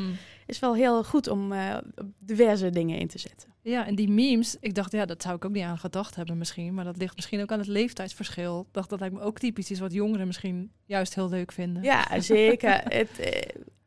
is 0.46 0.58
wel 0.58 0.74
heel 0.74 1.04
goed 1.04 1.28
om 1.28 1.52
uh, 1.52 1.76
diverse 2.18 2.70
dingen 2.70 2.98
in 2.98 3.08
te 3.08 3.18
zetten. 3.18 3.48
Ja, 3.62 3.86
en 3.86 3.94
die 3.94 4.10
memes, 4.10 4.56
ik 4.60 4.74
dacht 4.74 4.92
ja, 4.92 5.06
dat 5.06 5.22
zou 5.22 5.34
ik 5.36 5.44
ook 5.44 5.52
niet 5.52 5.64
aan 5.64 5.78
gedacht 5.78 6.14
hebben 6.14 6.38
misschien, 6.38 6.74
maar 6.74 6.84
dat 6.84 6.96
ligt 6.96 7.16
misschien 7.16 7.40
ook 7.40 7.52
aan 7.52 7.58
het 7.58 7.68
leeftijdsverschil. 7.68 8.60
Ik 8.60 8.72
dacht 8.72 8.90
dat 8.90 9.00
lijkt 9.00 9.14
me 9.14 9.20
ook 9.20 9.38
typisch 9.38 9.70
is 9.70 9.78
wat 9.78 9.92
jongeren 9.92 10.26
misschien 10.26 10.70
juist 10.84 11.14
heel 11.14 11.28
leuk 11.28 11.52
vinden. 11.52 11.82
Ja, 11.82 12.20
zeker. 12.20 12.80
het, 12.98 13.08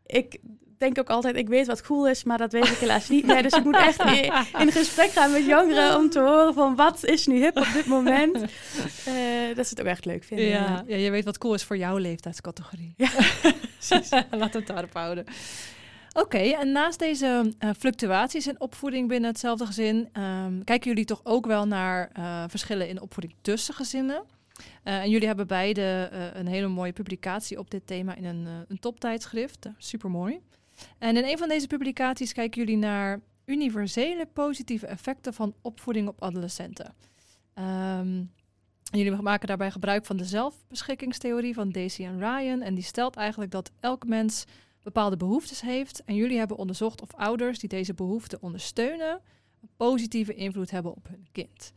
ik 0.05 0.39
denk 0.81 1.00
ook 1.00 1.09
altijd, 1.09 1.35
ik 1.35 1.47
weet 1.47 1.67
wat 1.67 1.81
cool 1.81 2.07
is, 2.07 2.23
maar 2.23 2.38
dat 2.38 2.51
weet 2.51 2.67
ik 2.67 2.77
helaas 2.77 3.09
niet 3.09 3.25
meer. 3.25 3.43
Dus 3.43 3.53
ik 3.53 3.63
moet 3.63 3.75
echt 3.75 4.03
in, 4.59 4.71
gesprek 4.71 5.09
gaan 5.11 5.31
met 5.31 5.45
jongeren 5.45 5.95
om 5.97 6.09
te 6.09 6.19
horen 6.19 6.53
van 6.53 6.75
wat 6.75 7.03
is 7.03 7.27
nu 7.27 7.39
hip 7.39 7.57
op 7.57 7.67
dit 7.73 7.85
moment. 7.85 8.35
Uh, 8.35 8.43
dat 9.55 9.67
ze 9.67 9.69
het 9.69 9.79
ook 9.79 9.85
echt 9.85 10.05
leuk 10.05 10.23
vinden. 10.23 10.45
Ja, 10.45 10.83
ja, 10.88 10.95
je 10.95 11.11
weet 11.11 11.25
wat 11.25 11.38
cool 11.38 11.53
is 11.53 11.63
voor 11.63 11.77
jouw 11.77 11.97
leeftijdscategorie. 11.97 12.93
Ja, 12.97 13.09
Laat 14.31 14.53
het 14.53 14.67
daarop 14.67 14.93
houden. 14.93 15.25
Oké, 16.13 16.38
en 16.38 16.71
naast 16.71 17.00
deze 17.00 17.53
uh, 17.59 17.69
fluctuaties 17.77 18.47
in 18.47 18.59
opvoeding 18.59 19.07
binnen 19.07 19.29
hetzelfde 19.29 19.65
gezin, 19.65 20.09
um, 20.17 20.63
kijken 20.63 20.89
jullie 20.89 21.05
toch 21.05 21.21
ook 21.23 21.45
wel 21.45 21.67
naar 21.67 22.11
uh, 22.19 22.43
verschillen 22.47 22.88
in 22.88 23.01
opvoeding 23.01 23.35
tussen 23.41 23.73
gezinnen? 23.73 24.23
Uh, 24.83 25.01
en 25.01 25.09
jullie 25.09 25.27
hebben 25.27 25.47
beide 25.47 26.09
een 26.33 26.47
hele 26.47 26.67
mooie 26.67 26.93
publicatie 26.93 27.59
op 27.59 27.71
dit 27.71 27.88
thema 27.88 28.15
in 28.15 28.25
een, 28.25 28.47
een 28.67 28.79
toptijdschrift. 28.79 29.69
Super 29.77 30.09
mooi. 30.09 30.39
En 30.97 31.17
in 31.17 31.23
een 31.23 31.38
van 31.38 31.50
deze 31.50 31.67
publicaties 31.67 32.33
kijken 32.33 32.61
jullie 32.61 32.77
naar 32.77 33.19
universele 33.45 34.25
positieve 34.25 34.88
effecten 34.88 35.33
van 35.33 35.53
opvoeding 35.61 36.07
op 36.07 36.21
adolescenten. 36.21 36.95
Um, 37.55 38.31
jullie 38.91 39.21
maken 39.21 39.47
daarbij 39.47 39.71
gebruik 39.71 40.05
van 40.05 40.17
de 40.17 40.25
zelfbeschikkingstheorie 40.25 41.53
van 41.53 41.69
Daisy 41.69 42.03
en 42.03 42.19
Ryan. 42.19 42.61
En 42.61 42.75
die 42.75 42.83
stelt 42.83 43.15
eigenlijk 43.15 43.51
dat 43.51 43.71
elk 43.79 44.07
mens 44.07 44.45
bepaalde 44.83 45.17
behoeftes 45.17 45.61
heeft. 45.61 46.03
En 46.03 46.15
jullie 46.15 46.38
hebben 46.38 46.57
onderzocht 46.57 47.01
of 47.01 47.13
ouders 47.13 47.59
die 47.59 47.69
deze 47.69 47.93
behoeften 47.93 48.41
ondersteunen, 48.41 49.21
een 49.61 49.69
positieve 49.77 50.33
invloed 50.33 50.71
hebben 50.71 50.91
op 50.91 51.07
hun 51.07 51.27
kind. 51.31 51.73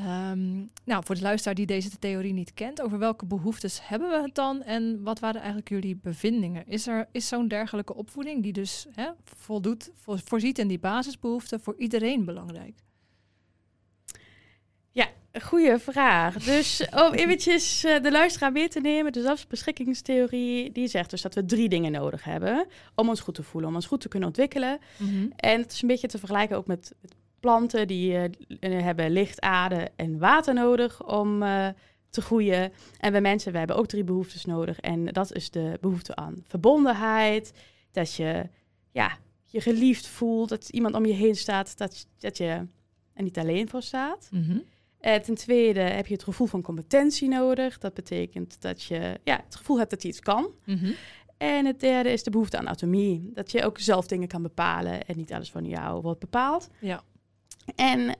Um, 0.00 0.70
nou, 0.84 1.04
voor 1.04 1.14
de 1.14 1.20
luisteraar 1.22 1.54
die 1.54 1.66
deze 1.66 1.98
theorie 1.98 2.32
niet 2.32 2.54
kent, 2.54 2.82
over 2.82 2.98
welke 2.98 3.26
behoeftes 3.26 3.88
hebben 3.88 4.10
we 4.10 4.22
het 4.22 4.34
dan 4.34 4.62
en 4.62 5.02
wat 5.02 5.18
waren 5.18 5.36
eigenlijk 5.36 5.68
jullie 5.68 5.96
bevindingen? 5.96 6.66
Is, 6.66 6.86
er, 6.86 7.08
is 7.10 7.28
zo'n 7.28 7.48
dergelijke 7.48 7.94
opvoeding 7.94 8.42
die 8.42 8.52
dus 8.52 8.86
hè, 8.94 9.10
voldoet, 9.24 9.90
voorziet 10.04 10.58
in 10.58 10.68
die 10.68 10.78
basisbehoeften 10.78 11.60
voor 11.60 11.74
iedereen 11.78 12.24
belangrijk? 12.24 12.74
Ja, 14.90 15.08
goede 15.40 15.78
vraag. 15.78 16.44
Dus 16.44 16.88
om 16.90 17.12
eventjes 17.12 17.84
uh, 17.84 18.02
de 18.02 18.10
luisteraar 18.10 18.52
mee 18.52 18.68
te 18.68 18.80
nemen, 18.80 19.12
de 19.12 19.22
zelfbeschikkingstheorie, 19.22 20.72
die 20.72 20.88
zegt 20.88 21.10
dus 21.10 21.22
dat 21.22 21.34
we 21.34 21.44
drie 21.44 21.68
dingen 21.68 21.92
nodig 21.92 22.24
hebben 22.24 22.66
om 22.94 23.08
ons 23.08 23.20
goed 23.20 23.34
te 23.34 23.42
voelen, 23.42 23.70
om 23.70 23.76
ons 23.76 23.86
goed 23.86 24.00
te 24.00 24.08
kunnen 24.08 24.28
ontwikkelen. 24.28 24.78
Mm 24.96 25.08
-hmm. 25.08 25.32
En 25.36 25.60
het 25.60 25.72
is 25.72 25.82
een 25.82 25.88
beetje 25.88 26.08
te 26.08 26.18
vergelijken 26.18 26.56
ook 26.56 26.66
met 26.66 26.92
het 27.00 27.14
planten 27.42 27.86
die 27.86 28.12
uh, 28.12 28.28
hebben 28.60 29.10
licht, 29.10 29.40
aarde 29.40 29.90
en 29.96 30.18
water 30.18 30.54
nodig 30.54 31.06
om 31.06 31.42
uh, 31.42 31.68
te 32.10 32.20
groeien. 32.20 32.72
En 32.98 33.12
bij 33.12 33.20
mensen, 33.20 33.52
we 33.52 33.58
hebben 33.58 33.76
ook 33.76 33.86
drie 33.86 34.04
behoeftes 34.04 34.44
nodig. 34.44 34.80
En 34.80 35.04
dat 35.04 35.32
is 35.32 35.50
de 35.50 35.78
behoefte 35.80 36.14
aan 36.14 36.44
verbondenheid. 36.46 37.52
Dat 37.90 38.14
je 38.14 38.48
ja, 38.90 39.18
je 39.44 39.60
geliefd 39.60 40.06
voelt, 40.06 40.48
dat 40.48 40.68
iemand 40.68 40.94
om 40.94 41.06
je 41.06 41.12
heen 41.12 41.36
staat, 41.36 41.78
dat, 41.78 42.06
dat 42.18 42.36
je 42.36 42.66
er 43.14 43.22
niet 43.22 43.38
alleen 43.38 43.68
voor 43.68 43.82
staat. 43.82 44.28
Mm 44.30 44.42
-hmm. 44.42 44.62
uh, 45.00 45.14
ten 45.14 45.34
tweede 45.34 45.80
heb 45.80 46.06
je 46.06 46.14
het 46.14 46.24
gevoel 46.24 46.46
van 46.46 46.62
competentie 46.62 47.28
nodig. 47.28 47.78
Dat 47.78 47.94
betekent 47.94 48.60
dat 48.60 48.82
je 48.82 49.20
ja, 49.24 49.42
het 49.44 49.56
gevoel 49.56 49.78
hebt 49.78 49.90
dat 49.90 50.02
je 50.02 50.08
iets 50.08 50.20
kan. 50.20 50.50
Mm 50.64 50.76
-hmm. 50.76 50.94
En 51.36 51.66
het 51.66 51.80
derde 51.80 52.12
is 52.12 52.22
de 52.22 52.30
behoefte 52.30 52.58
aan 52.58 52.66
autonomie. 52.66 53.30
Dat 53.34 53.50
je 53.50 53.64
ook 53.64 53.78
zelf 53.78 54.06
dingen 54.06 54.28
kan 54.28 54.42
bepalen 54.42 55.06
en 55.06 55.16
niet 55.16 55.32
alles 55.32 55.50
van 55.50 55.64
jou 55.64 56.02
wordt 56.02 56.20
bepaald. 56.20 56.68
Ja. 56.80 57.02
En 57.74 58.16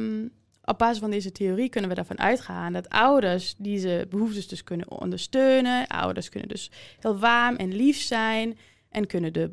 um, 0.00 0.30
op 0.66 0.78
basis 0.78 0.98
van 0.98 1.10
deze 1.10 1.32
theorie 1.32 1.68
kunnen 1.68 1.90
we 1.90 1.96
ervan 1.96 2.18
uitgaan 2.18 2.72
dat 2.72 2.88
ouders 2.88 3.54
deze 3.58 4.06
behoeftes 4.10 4.48
dus 4.48 4.64
kunnen 4.64 4.90
ondersteunen. 4.90 5.86
Ouders 5.86 6.28
kunnen 6.28 6.48
dus 6.48 6.70
heel 7.00 7.18
warm 7.18 7.56
en 7.56 7.74
lief 7.74 8.00
zijn. 8.00 8.58
En 8.90 9.06
kunnen 9.06 9.32
de, 9.32 9.50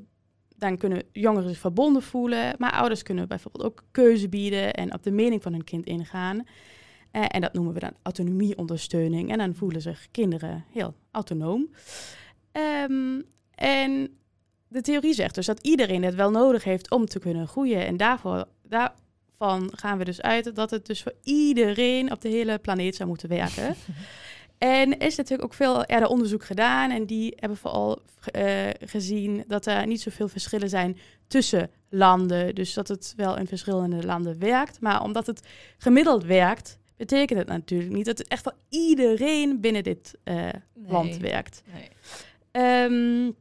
dan 0.55 0.77
kunnen 0.77 1.03
jongeren 1.11 1.49
zich 1.49 1.57
verbonden 1.57 2.01
voelen. 2.01 2.55
Maar 2.57 2.71
ouders 2.71 3.03
kunnen 3.03 3.27
bijvoorbeeld 3.27 3.63
ook 3.63 3.83
keuze 3.91 4.29
bieden 4.29 4.73
en 4.73 4.93
op 4.93 5.03
de 5.03 5.11
mening 5.11 5.41
van 5.41 5.51
hun 5.51 5.63
kind 5.63 5.85
ingaan. 5.85 6.45
Eh, 7.11 7.25
en 7.27 7.41
dat 7.41 7.53
noemen 7.53 7.73
we 7.73 7.79
dan 7.79 7.93
autonomieondersteuning. 8.01 9.31
En 9.31 9.37
dan 9.37 9.55
voelen 9.55 9.81
zich 9.81 10.07
kinderen 10.11 10.65
heel 10.71 10.93
autonoom. 11.11 11.69
Ehm, 12.51 13.21
en 13.55 14.17
de 14.67 14.81
theorie 14.81 15.13
zegt 15.13 15.35
dus 15.35 15.45
dat 15.45 15.59
iedereen 15.61 16.03
het 16.03 16.15
wel 16.15 16.31
nodig 16.31 16.63
heeft 16.63 16.91
om 16.91 17.05
te 17.05 17.19
kunnen 17.19 17.47
groeien. 17.47 17.85
En 17.85 17.97
daarvoor, 17.97 18.47
daarvan 19.37 19.71
gaan 19.75 19.97
we 19.97 20.03
dus 20.03 20.21
uit 20.21 20.55
dat 20.55 20.71
het 20.71 20.85
dus 20.85 21.03
voor 21.03 21.13
iedereen 21.23 22.11
op 22.11 22.21
de 22.21 22.29
hele 22.29 22.57
planeet 22.57 22.95
zou 22.95 23.09
moeten 23.09 23.29
werken. 23.29 23.75
en 24.57 24.99
is 24.99 25.15
natuurlijk 25.15 25.43
ook 25.43 25.53
veel 25.53 25.83
eerder 25.83 26.09
onderzoek 26.09 26.45
gedaan. 26.45 26.91
En 26.91 27.05
die 27.05 27.33
hebben 27.35 27.57
vooral 27.57 28.01
uh, 28.35 28.69
gezien 28.85 29.43
dat 29.47 29.65
er 29.65 29.87
niet 29.87 30.01
zoveel 30.01 30.27
verschillen 30.27 30.69
zijn 30.69 30.97
tussen 31.27 31.69
landen. 31.89 32.55
Dus 32.55 32.73
dat 32.73 32.87
het 32.87 33.13
wel 33.17 33.37
in 33.37 33.47
verschillende 33.47 34.05
landen 34.05 34.39
werkt. 34.39 34.79
Maar 34.79 35.03
omdat 35.03 35.27
het 35.27 35.41
gemiddeld 35.77 36.23
werkt, 36.23 36.79
betekent 36.97 37.39
het 37.39 37.47
natuurlijk 37.47 37.91
niet 37.91 38.05
dat 38.05 38.17
het 38.17 38.27
echt 38.27 38.43
voor 38.43 38.55
iedereen 38.69 39.61
binnen 39.61 39.83
dit 39.83 40.17
uh, 40.23 40.49
land 40.87 41.17
werkt. 41.17 41.63
Nee. 41.73 41.89
Um, 42.83 43.35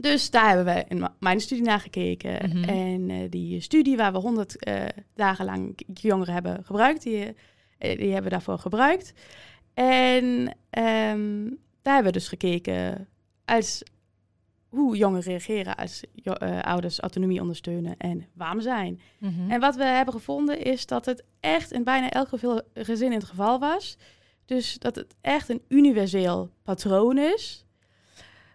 dus 0.00 0.30
daar 0.30 0.48
hebben 0.48 0.74
we 0.74 0.84
in 0.88 1.08
mijn 1.18 1.40
studie 1.40 1.64
naar 1.64 1.80
gekeken. 1.80 2.48
Mhm. 2.48 2.64
En 2.64 3.08
uh, 3.08 3.30
die 3.30 3.60
studie 3.60 3.96
waar 3.96 4.12
we 4.12 4.18
100 4.18 4.66
uh, 4.68 4.84
eh, 4.84 4.88
dagen 5.14 5.44
lang 5.44 5.80
jongeren 5.94 6.34
hebben 6.34 6.64
gebruikt, 6.64 7.02
die, 7.02 7.24
uh, 7.24 7.32
die 7.78 7.88
hebben 7.88 8.22
we 8.22 8.28
daarvoor 8.28 8.58
gebruikt. 8.58 9.12
En 9.74 10.24
um, 10.70 11.58
daar 11.82 11.94
hebben 11.94 12.12
we 12.12 12.18
dus 12.18 12.28
gekeken 12.28 13.08
als 13.44 13.82
hoe 14.68 14.96
jongeren 14.96 15.24
reageren 15.24 15.76
als 15.76 16.02
ouders 16.62 17.00
autonomie 17.00 17.40
ondersteunen 17.40 17.96
en 17.96 18.26
warm 18.34 18.60
zijn. 18.60 19.00
Mhm. 19.18 19.50
En 19.50 19.60
wat 19.60 19.76
we 19.76 19.84
hebben 19.84 20.14
gevonden 20.14 20.64
is 20.64 20.86
dat 20.86 21.06
het 21.06 21.24
echt 21.40 21.72
in 21.72 21.84
bijna 21.84 22.10
elk 22.10 22.28
gezin 22.74 23.12
in 23.12 23.18
het 23.18 23.24
geval 23.24 23.58
was. 23.58 23.96
Dus 24.44 24.78
dat 24.78 24.94
het 24.94 25.14
echt 25.20 25.48
een 25.48 25.62
universeel 25.68 26.50
patroon 26.62 27.18
is. 27.18 27.66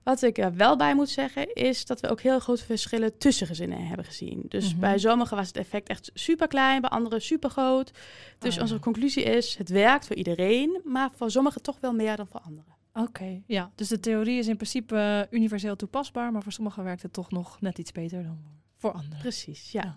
Wat 0.03 0.21
ik 0.21 0.37
er 0.37 0.55
wel 0.55 0.77
bij 0.77 0.95
moet 0.95 1.09
zeggen, 1.09 1.53
is 1.53 1.85
dat 1.85 1.99
we 1.99 2.09
ook 2.09 2.21
heel 2.21 2.39
grote 2.39 2.65
verschillen 2.65 3.17
tussen 3.17 3.47
gezinnen 3.47 3.87
hebben 3.87 4.05
gezien. 4.05 4.45
Dus 4.47 4.71
mhm. 4.71 4.79
bij 4.79 4.97
sommigen 4.97 5.37
was 5.37 5.47
het 5.47 5.57
effect 5.57 5.89
echt 5.89 6.11
super 6.13 6.47
klein, 6.47 6.81
bij 6.81 6.89
anderen 6.89 7.21
super 7.21 7.49
groot. 7.49 7.91
Dus 8.39 8.55
oh, 8.55 8.61
onze 8.61 8.79
conclusie 8.79 9.23
is: 9.23 9.57
het 9.57 9.69
werkt 9.69 10.07
voor 10.07 10.15
iedereen, 10.15 10.81
maar 10.83 11.09
voor 11.15 11.31
sommigen 11.31 11.61
toch 11.61 11.77
wel 11.79 11.93
meer 11.93 12.15
dan 12.15 12.27
voor 12.27 12.39
anderen. 12.39 12.75
Oké, 12.93 13.41
ja. 13.47 13.71
Dus 13.75 13.87
de 13.87 13.99
theorie 13.99 14.39
is 14.39 14.47
in 14.47 14.55
principe 14.55 14.95
eh, 14.95 15.37
universeel 15.37 15.75
toepasbaar, 15.75 16.31
maar 16.31 16.43
voor 16.43 16.51
sommigen 16.51 16.83
werkt 16.83 17.01
het 17.01 17.13
toch 17.13 17.31
nog 17.31 17.61
net 17.61 17.77
iets 17.77 17.91
beter 17.91 18.23
dan 18.23 18.37
voor 18.77 18.91
anderen. 18.91 19.19
Precies, 19.19 19.71
ja. 19.71 19.95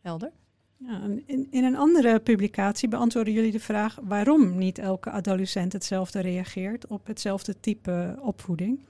Helder. 0.00 0.32
Ja, 0.76 1.00
in, 1.26 1.46
in 1.50 1.64
een 1.64 1.76
andere 1.76 2.20
publicatie 2.20 2.88
beantwoorden 2.88 3.32
jullie 3.32 3.52
de 3.52 3.60
vraag 3.60 3.98
waarom 4.02 4.58
niet 4.58 4.78
elke 4.78 5.10
adolescent 5.10 5.72
hetzelfde 5.72 6.20
reageert 6.20 6.86
op 6.86 7.06
hetzelfde 7.06 7.60
type 7.60 8.18
opvoeding. 8.20 8.86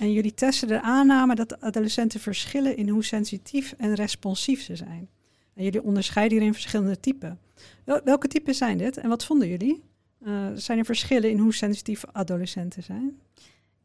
En 0.00 0.12
jullie 0.12 0.34
testen 0.34 0.68
de 0.68 0.80
aanname 0.80 1.34
dat 1.34 1.60
adolescenten 1.60 2.20
verschillen 2.20 2.76
in 2.76 2.88
hoe 2.88 3.04
sensitief 3.04 3.74
en 3.78 3.94
responsief 3.94 4.62
ze 4.62 4.76
zijn. 4.76 5.08
En 5.54 5.64
jullie 5.64 5.82
onderscheiden 5.82 6.36
hierin 6.36 6.52
verschillende 6.52 7.00
typen. 7.00 7.40
welke 7.84 8.28
typen 8.28 8.54
zijn 8.54 8.78
dit 8.78 8.96
en 8.96 9.08
wat 9.08 9.24
vonden 9.24 9.48
jullie? 9.48 9.82
Uh, 10.26 10.46
zijn 10.54 10.78
er 10.78 10.84
verschillen 10.84 11.30
in 11.30 11.38
hoe 11.38 11.54
sensitief 11.54 12.04
adolescenten 12.12 12.82
zijn? 12.82 13.20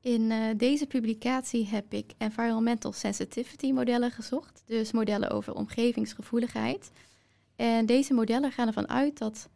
In 0.02 0.22
uh, 0.22 0.46
deze 0.58 0.86
publicatie 0.86 1.68
heb 1.68 1.94
ik 1.94 2.12
environmental 2.18 2.92
sensitivity 2.92 3.72
modellen 3.72 4.12
gezocht, 4.12 4.64
dus 4.66 4.92
modellen 4.92 5.30
over 5.30 5.54
omgevingsgevoeligheid. 5.54 6.92
En 7.56 7.86
deze 7.86 8.14
modellen 8.14 8.52
gaan 8.52 8.68
ervan 8.68 8.90
uit 8.90 9.18
dat 9.18 9.50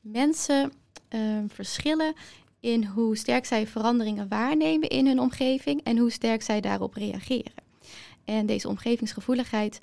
mensen 0.00 0.72
uh, 1.14 1.38
verschillen 1.48 2.14
in 2.66 2.84
hoe 2.84 3.16
sterk 3.16 3.44
zij 3.44 3.66
veranderingen 3.66 4.28
waarnemen 4.28 4.88
in 4.88 5.06
hun 5.06 5.20
omgeving 5.20 5.82
en 5.82 5.98
hoe 5.98 6.10
sterk 6.10 6.42
zij 6.42 6.60
daarop 6.60 6.94
reageren. 6.94 7.52
En 8.24 8.46
deze 8.46 8.68
omgevingsgevoeligheid 8.68 9.80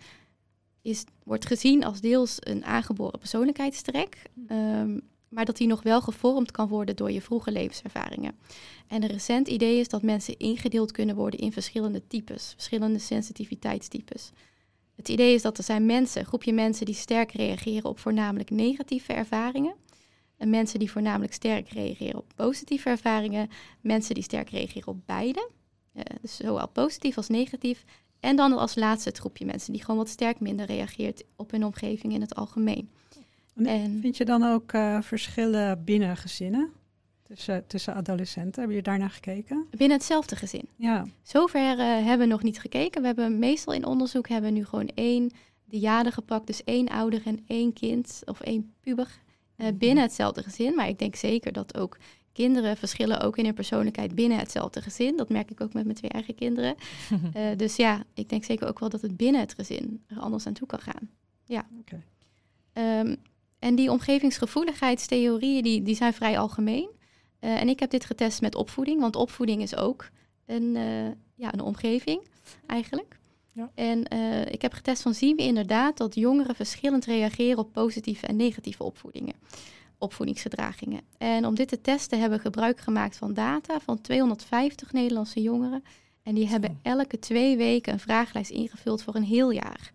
is, 0.81 1.03
wordt 1.23 1.45
gezien 1.45 1.83
als 1.83 2.01
deels 2.01 2.37
een 2.39 2.65
aangeboren 2.65 3.19
persoonlijkheidstrek, 3.19 4.17
um, 4.49 5.01
maar 5.29 5.45
dat 5.45 5.57
die 5.57 5.67
nog 5.67 5.83
wel 5.83 6.01
gevormd 6.01 6.51
kan 6.51 6.67
worden 6.67 6.95
door 6.95 7.11
je 7.11 7.21
vroege 7.21 7.51
levenservaringen. 7.51 8.35
En 8.87 9.03
een 9.03 9.09
recent 9.09 9.47
idee 9.47 9.79
is 9.79 9.87
dat 9.87 10.01
mensen 10.01 10.37
ingedeeld 10.37 10.91
kunnen 10.91 11.15
worden 11.15 11.39
in 11.39 11.51
verschillende 11.51 12.07
types, 12.07 12.51
verschillende 12.53 12.99
sensitiviteitstypes. 12.99 14.31
Het 14.95 15.09
idee 15.09 15.33
is 15.33 15.41
dat 15.41 15.57
er 15.57 15.63
zijn 15.63 15.85
mensen, 15.85 16.21
een 16.21 16.27
groepje 16.27 16.53
mensen 16.53 16.85
die 16.85 16.95
sterk 16.95 17.31
reageren 17.31 17.89
op 17.89 17.99
voornamelijk 17.99 18.49
negatieve 18.49 19.13
ervaringen. 19.13 19.75
En 20.37 20.49
mensen 20.49 20.79
die 20.79 20.91
voornamelijk 20.91 21.33
sterk 21.33 21.69
reageren 21.69 22.17
op 22.17 22.31
positieve 22.35 22.89
ervaringen. 22.89 23.49
Mensen 23.81 24.15
die 24.15 24.23
sterk 24.23 24.49
reageren 24.49 24.87
op 24.87 24.97
beide. 25.05 25.49
Uh, 25.93 26.03
dus 26.21 26.35
zowel 26.35 26.67
positief 26.67 27.17
als 27.17 27.27
negatief. 27.27 27.83
En 28.19 28.35
dan 28.35 28.57
als 28.57 28.75
laatste 28.75 29.09
het 29.09 29.17
groepje 29.17 29.45
mensen 29.45 29.73
die 29.73 29.81
gewoon 29.81 29.97
wat 29.97 30.09
sterk 30.09 30.39
minder 30.39 30.65
reageert 30.65 31.23
op 31.35 31.51
hun 31.51 31.65
omgeving 31.65 32.13
in 32.13 32.21
het 32.21 32.35
algemeen. 32.35 32.89
En, 33.55 33.99
vind 34.01 34.17
je 34.17 34.25
dan 34.25 34.43
ook 34.43 34.73
uh, 34.73 35.01
verschillen 35.01 35.83
binnen 35.83 36.17
gezinnen? 36.17 36.71
Tussen, 37.23 37.67
tussen 37.67 37.93
adolescenten, 37.93 38.59
hebben 38.59 38.75
jullie 38.75 38.89
daarnaar 38.91 39.09
gekeken? 39.09 39.67
Binnen 39.69 39.97
hetzelfde 39.97 40.35
gezin. 40.35 40.67
Ja. 40.75 41.05
Zover 41.21 41.77
uh, 41.77 41.77
hebben 41.77 42.19
we 42.27 42.33
nog 42.33 42.43
niet 42.43 42.59
gekeken. 42.59 43.01
We 43.01 43.07
hebben 43.07 43.39
meestal 43.39 43.73
in 43.73 43.85
onderzoek 43.85 44.27
hebben 44.27 44.51
we 44.51 44.57
nu 44.57 44.65
gewoon 44.65 44.89
één 44.95 45.31
diade 45.65 46.11
gepakt. 46.11 46.47
Dus 46.47 46.63
één 46.63 46.89
ouder 46.89 47.21
en 47.25 47.43
één 47.47 47.73
kind 47.73 48.21
of 48.25 48.41
één 48.41 48.73
puber 48.81 49.21
binnen 49.73 50.03
hetzelfde 50.03 50.43
gezin. 50.43 50.75
Maar 50.75 50.87
ik 50.87 50.99
denk 50.99 51.15
zeker 51.15 51.51
dat 51.51 51.77
ook 51.77 51.97
kinderen 52.33 52.77
verschillen 52.77 53.21
ook 53.21 53.37
in 53.37 53.45
hun 53.45 53.53
persoonlijkheid 53.53 54.15
binnen 54.15 54.37
hetzelfde 54.37 54.81
gezin. 54.81 55.17
Dat 55.17 55.29
merk 55.29 55.51
ik 55.51 55.61
ook 55.61 55.73
met 55.73 55.83
mijn 55.83 55.95
twee 55.95 56.11
eigen 56.11 56.35
kinderen. 56.35 56.75
uh, 57.35 57.47
dus 57.57 57.75
ja, 57.75 58.03
ik 58.13 58.29
denk 58.29 58.43
zeker 58.43 58.67
ook 58.67 58.79
wel 58.79 58.89
dat 58.89 59.01
het 59.01 59.17
binnen 59.17 59.41
het 59.41 59.53
gezin 59.53 60.03
er 60.07 60.19
anders 60.19 60.47
aan 60.47 60.53
toe 60.53 60.67
kan 60.67 60.79
gaan. 60.79 61.09
Ja. 61.45 61.67
Okay. 61.79 62.03
Um, 62.99 63.15
en 63.59 63.75
die 63.75 63.91
omgevingsgevoeligheidstheorieën 63.91 65.63
die, 65.63 65.81
die 65.81 65.95
zijn 65.95 66.13
vrij 66.13 66.39
algemeen. 66.39 66.89
Uh, 67.39 67.61
en 67.61 67.69
ik 67.69 67.79
heb 67.79 67.89
dit 67.89 68.05
getest 68.05 68.41
met 68.41 68.55
opvoeding, 68.55 68.99
want 68.99 69.15
opvoeding 69.15 69.61
is 69.61 69.75
ook 69.75 70.09
een, 70.45 70.73
ja, 71.35 71.53
een 71.53 71.61
omgeving 71.61 72.27
eigenlijk. 72.65 73.19
Ja. 73.53 73.71
En 73.75 74.13
uh, 74.13 74.45
ik 74.45 74.61
heb 74.61 74.73
getest 74.73 75.01
van 75.01 75.13
zien 75.13 75.35
we 75.35 75.43
inderdaad 75.43 75.97
dat 75.97 76.15
jongeren 76.15 76.55
verschillend 76.55 77.05
reageren 77.05 77.57
op 77.57 77.73
positieve 77.73 78.27
en 78.27 78.35
negatieve 78.35 78.83
opvoedingen, 78.83 79.35
opvoedingsgedragingen. 79.97 81.01
En 81.17 81.45
om 81.45 81.55
dit 81.55 81.67
te 81.67 81.81
testen 81.81 82.19
hebben 82.19 82.37
we 82.37 82.43
gebruik 82.43 82.79
gemaakt 82.79 83.17
van 83.17 83.33
data 83.33 83.79
van 83.79 84.01
250 84.01 84.91
Nederlandse 84.93 85.41
jongeren. 85.41 85.83
En 86.23 86.35
die 86.35 86.47
hebben 86.47 86.79
elke 86.81 87.19
twee 87.19 87.57
weken 87.57 87.93
een 87.93 87.99
vragenlijst 87.99 88.51
ingevuld 88.51 89.03
voor 89.03 89.15
een 89.15 89.23
heel 89.23 89.51
jaar. 89.51 89.91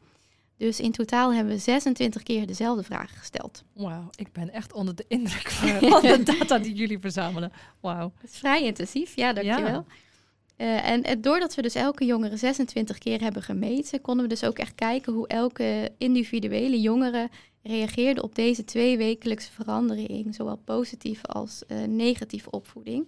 Dus 0.56 0.80
in 0.80 0.92
totaal 0.92 1.34
hebben 1.34 1.52
we 1.52 1.58
26 1.60 2.22
keer 2.22 2.46
dezelfde 2.46 2.82
vragen 2.82 3.16
gesteld. 3.16 3.64
Wauw, 3.72 4.10
ik 4.14 4.32
ben 4.32 4.52
echt 4.52 4.72
onder 4.72 4.94
de 4.94 5.04
indruk 5.08 5.50
van 5.50 6.02
de 6.02 6.22
data 6.22 6.58
die 6.58 6.74
jullie 6.74 6.98
verzamelen. 6.98 7.52
Wauw. 7.80 8.12
Het 8.20 8.30
is 8.30 8.38
vrij 8.38 8.64
intensief, 8.64 9.16
ja, 9.16 9.32
dankjewel. 9.32 9.66
Ja. 9.66 9.84
Uh, 10.58 10.88
en 10.88 11.20
doordat 11.20 11.54
we 11.54 11.62
dus 11.62 11.74
elke 11.74 12.04
jongere 12.04 12.36
26 12.36 12.98
keer 12.98 13.20
hebben 13.20 13.42
gemeten, 13.42 14.00
konden 14.00 14.22
we 14.22 14.28
dus 14.28 14.44
ook 14.44 14.58
echt 14.58 14.74
kijken 14.74 15.12
hoe 15.12 15.28
elke 15.28 15.92
individuele 15.98 16.80
jongere 16.80 17.28
reageerde 17.62 18.22
op 18.22 18.34
deze 18.34 18.64
twee 18.64 18.96
wekelijkse 18.96 19.52
verandering, 19.52 20.34
zowel 20.34 20.56
positieve 20.56 21.26
als 21.26 21.62
uh, 21.68 21.82
negatieve 21.82 22.50
opvoeding. 22.50 23.06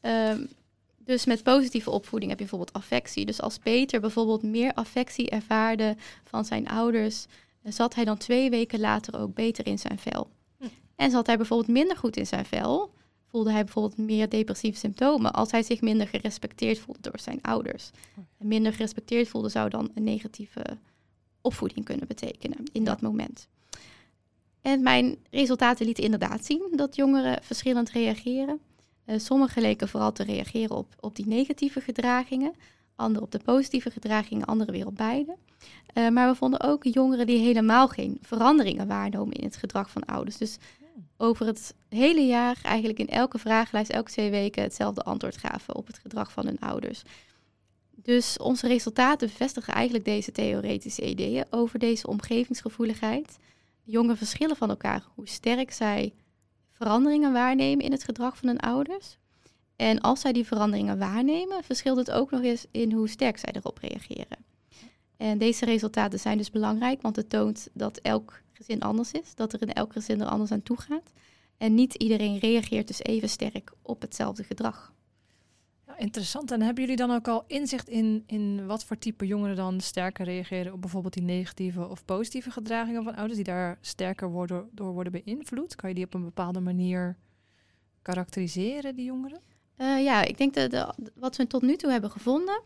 Um, 0.00 0.48
dus 1.04 1.24
met 1.24 1.42
positieve 1.42 1.90
opvoeding 1.90 2.30
heb 2.30 2.40
je 2.40 2.46
bijvoorbeeld 2.46 2.82
affectie. 2.82 3.26
Dus 3.26 3.40
als 3.40 3.58
Peter 3.58 4.00
bijvoorbeeld 4.00 4.42
meer 4.42 4.74
affectie 4.74 5.30
ervaarde 5.30 5.96
van 6.24 6.44
zijn 6.44 6.68
ouders, 6.68 7.26
zat 7.62 7.94
hij 7.94 8.04
dan 8.04 8.16
twee 8.16 8.50
weken 8.50 8.80
later 8.80 9.18
ook 9.18 9.34
beter 9.34 9.66
in 9.66 9.78
zijn 9.78 9.98
vel. 9.98 10.28
Hm. 10.58 10.66
En 10.96 11.10
zat 11.10 11.26
hij 11.26 11.36
bijvoorbeeld 11.36 11.76
minder 11.76 11.96
goed 11.96 12.16
in 12.16 12.26
zijn 12.26 12.44
vel, 12.44 12.90
voelde 13.34 13.52
hij 13.52 13.64
bijvoorbeeld 13.64 13.96
meer 13.96 14.28
depressieve 14.28 14.78
symptomen 14.78 15.32
als 15.32 15.50
hij 15.50 15.62
zich 15.62 15.80
minder 15.80 16.08
gerespecteerd 16.08 16.78
voelde 16.78 17.00
door 17.00 17.20
zijn 17.20 17.38
ouders. 17.42 17.90
En 18.38 18.46
minder 18.46 18.72
gerespecteerd 18.72 19.28
voelde 19.28 19.48
zou 19.48 19.68
dan 19.68 19.90
een 19.94 20.04
negatieve 20.04 20.62
opvoeding 21.40 21.84
kunnen 21.84 22.06
betekenen 22.06 22.58
in 22.72 22.84
dat 22.84 23.00
moment. 23.00 23.48
En 24.60 24.82
mijn 24.82 25.16
resultaten 25.30 25.86
lieten 25.86 26.04
inderdaad 26.04 26.44
zien 26.44 26.72
dat 26.76 26.96
jongeren 26.96 27.42
verschillend 27.42 27.90
reageren. 27.90 28.60
Uh, 29.06 29.18
sommigen 29.18 29.62
leken 29.62 29.88
vooral 29.88 30.12
te 30.12 30.22
reageren 30.22 30.76
op, 30.76 30.94
op 31.00 31.16
die 31.16 31.26
negatieve 31.26 31.80
gedragingen, 31.80 32.52
anderen 32.96 33.22
op 33.22 33.32
de 33.32 33.40
positieve 33.44 33.90
gedragingen, 33.90 34.46
anderen 34.46 34.74
weer 34.74 34.86
op 34.86 34.96
beide. 34.96 35.36
Uh, 35.94 36.08
maar 36.08 36.28
we 36.30 36.34
vonden 36.34 36.60
ook 36.60 36.84
jongeren 36.84 37.26
die 37.26 37.38
helemaal 37.38 37.88
geen 37.88 38.18
veranderingen 38.20 38.86
waarnemen 38.86 39.32
in 39.32 39.44
het 39.44 39.56
gedrag 39.56 39.90
van 39.90 40.04
ouders. 40.04 40.36
Dus 40.36 40.58
over 41.16 41.46
het 41.46 41.74
hele 41.88 42.20
jaar 42.26 42.58
eigenlijk 42.62 42.98
in 42.98 43.08
elke 43.08 43.38
vragenlijst, 43.38 43.90
elke 43.90 44.10
twee 44.10 44.30
weken 44.30 44.62
hetzelfde 44.62 45.02
antwoord 45.02 45.36
gaven 45.36 45.74
op 45.74 45.86
het 45.86 45.98
gedrag 45.98 46.32
van 46.32 46.46
hun 46.46 46.58
ouders. 46.58 47.02
Dus 47.90 48.38
onze 48.38 48.66
resultaten 48.66 49.28
bevestigen 49.28 49.74
eigenlijk 49.74 50.04
deze 50.04 50.32
theoretische 50.32 51.08
ideeën 51.08 51.44
over 51.50 51.78
deze 51.78 52.06
omgevingsgevoeligheid. 52.06 53.38
Jongeren 53.82 54.16
verschillen 54.16 54.56
van 54.56 54.68
elkaar 54.68 55.04
hoe 55.14 55.28
sterk 55.28 55.72
zij 55.72 56.14
veranderingen 56.72 57.32
waarnemen 57.32 57.84
in 57.84 57.92
het 57.92 58.04
gedrag 58.04 58.36
van 58.36 58.48
hun 58.48 58.60
ouders. 58.60 59.16
En 59.76 60.00
als 60.00 60.20
zij 60.20 60.32
die 60.32 60.46
veranderingen 60.46 60.98
waarnemen, 60.98 61.64
verschilt 61.64 61.96
het 61.96 62.10
ook 62.10 62.30
nog 62.30 62.42
eens 62.42 62.66
in 62.70 62.92
hoe 62.92 63.08
sterk 63.08 63.38
zij 63.38 63.52
erop 63.52 63.78
reageren. 63.78 64.44
En 65.16 65.38
deze 65.38 65.64
resultaten 65.64 66.20
zijn 66.20 66.38
dus 66.38 66.50
belangrijk, 66.50 67.02
want 67.02 67.16
het 67.16 67.30
toont 67.30 67.68
dat 67.72 67.96
elk 67.96 68.42
gezin 68.64 68.80
anders 68.80 69.12
is, 69.12 69.34
dat 69.34 69.52
er 69.52 69.62
in 69.62 69.72
elk 69.72 69.92
gezin 69.92 70.20
er 70.20 70.26
anders 70.26 70.52
aan 70.52 70.62
toe 70.62 70.80
gaat. 70.80 71.12
En 71.56 71.74
niet 71.74 71.94
iedereen 71.94 72.38
reageert 72.38 72.86
dus 72.86 73.02
even 73.02 73.28
sterk 73.28 73.72
op 73.82 74.00
hetzelfde 74.00 74.44
gedrag. 74.44 74.92
Ja, 75.86 75.98
interessant. 75.98 76.50
En 76.50 76.62
hebben 76.62 76.82
jullie 76.82 76.98
dan 76.98 77.10
ook 77.10 77.28
al 77.28 77.44
inzicht 77.46 77.88
in, 77.88 78.24
in 78.26 78.66
wat 78.66 78.84
voor 78.84 78.98
type 78.98 79.26
jongeren 79.26 79.56
dan 79.56 79.80
sterker 79.80 80.24
reageren 80.24 80.72
op 80.72 80.80
bijvoorbeeld 80.80 81.14
die 81.14 81.22
negatieve 81.22 81.88
of 81.88 82.04
positieve 82.04 82.50
gedragingen 82.50 83.04
van 83.04 83.14
ouders, 83.14 83.36
die 83.36 83.44
daar 83.44 83.78
sterker 83.80 84.30
worden, 84.30 84.68
door 84.72 84.92
worden 84.92 85.12
beïnvloed? 85.12 85.76
Kan 85.76 85.88
je 85.88 85.94
die 85.94 86.04
op 86.04 86.14
een 86.14 86.24
bepaalde 86.24 86.60
manier 86.60 87.16
karakteriseren, 88.02 88.94
die 88.94 89.04
jongeren? 89.04 89.40
Uh, 89.78 90.04
ja, 90.04 90.22
ik 90.22 90.38
denk 90.38 90.54
dat 90.54 90.96
wat 91.14 91.36
we 91.36 91.46
tot 91.46 91.62
nu 91.62 91.76
toe 91.76 91.90
hebben 91.90 92.10
gevonden, 92.10 92.62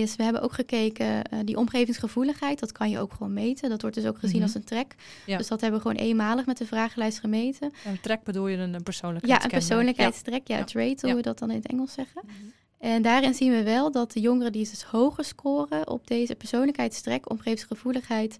is 0.00 0.16
we 0.16 0.22
hebben 0.22 0.42
ook 0.42 0.52
gekeken, 0.52 1.06
uh, 1.06 1.38
die 1.44 1.56
omgevingsgevoeligheid, 1.56 2.58
dat 2.58 2.72
kan 2.72 2.90
je 2.90 2.98
ook 2.98 3.12
gewoon 3.12 3.32
meten. 3.32 3.68
Dat 3.68 3.80
wordt 3.80 3.96
dus 3.96 4.06
ook 4.06 4.18
gezien 4.18 4.40
mm 4.40 4.42
-hmm. 4.42 4.42
als 4.42 4.54
een 4.54 4.64
trek. 4.64 4.94
Ja. 5.26 5.36
Dus 5.36 5.48
dat 5.48 5.60
hebben 5.60 5.80
we 5.80 5.88
gewoon 5.88 6.04
eenmalig 6.04 6.46
met 6.46 6.58
de 6.58 6.66
vragenlijst 6.66 7.20
gemeten. 7.20 7.72
een 7.84 8.00
trek 8.00 8.22
bedoel 8.22 8.46
je 8.48 8.56
een 8.56 8.82
persoonlijkheidstrek? 8.82 9.52
Ja, 9.52 9.58
een 9.58 9.66
persoonlijkheidstrek. 9.66 10.48
Ja, 10.48 10.56
ja. 10.56 10.64
trait, 10.64 11.02
hoe 11.02 11.14
we 11.14 11.22
dat 11.22 11.38
dan 11.38 11.50
in 11.50 11.56
het 11.56 11.66
Engels 11.66 11.92
zeggen. 11.92 12.22
Mm 12.24 12.30
-hmm. 12.40 12.52
En 12.78 13.02
daarin 13.02 13.34
zien 13.34 13.52
we 13.52 13.62
wel 13.62 13.92
dat 13.92 14.12
de 14.12 14.20
jongeren 14.20 14.52
die 14.52 14.68
dus 14.70 14.82
hoger 14.82 15.24
scoren 15.24 15.88
op 15.88 16.06
deze 16.06 16.34
persoonlijkheidstrek, 16.34 17.30
omgevingsgevoeligheid, 17.30 18.38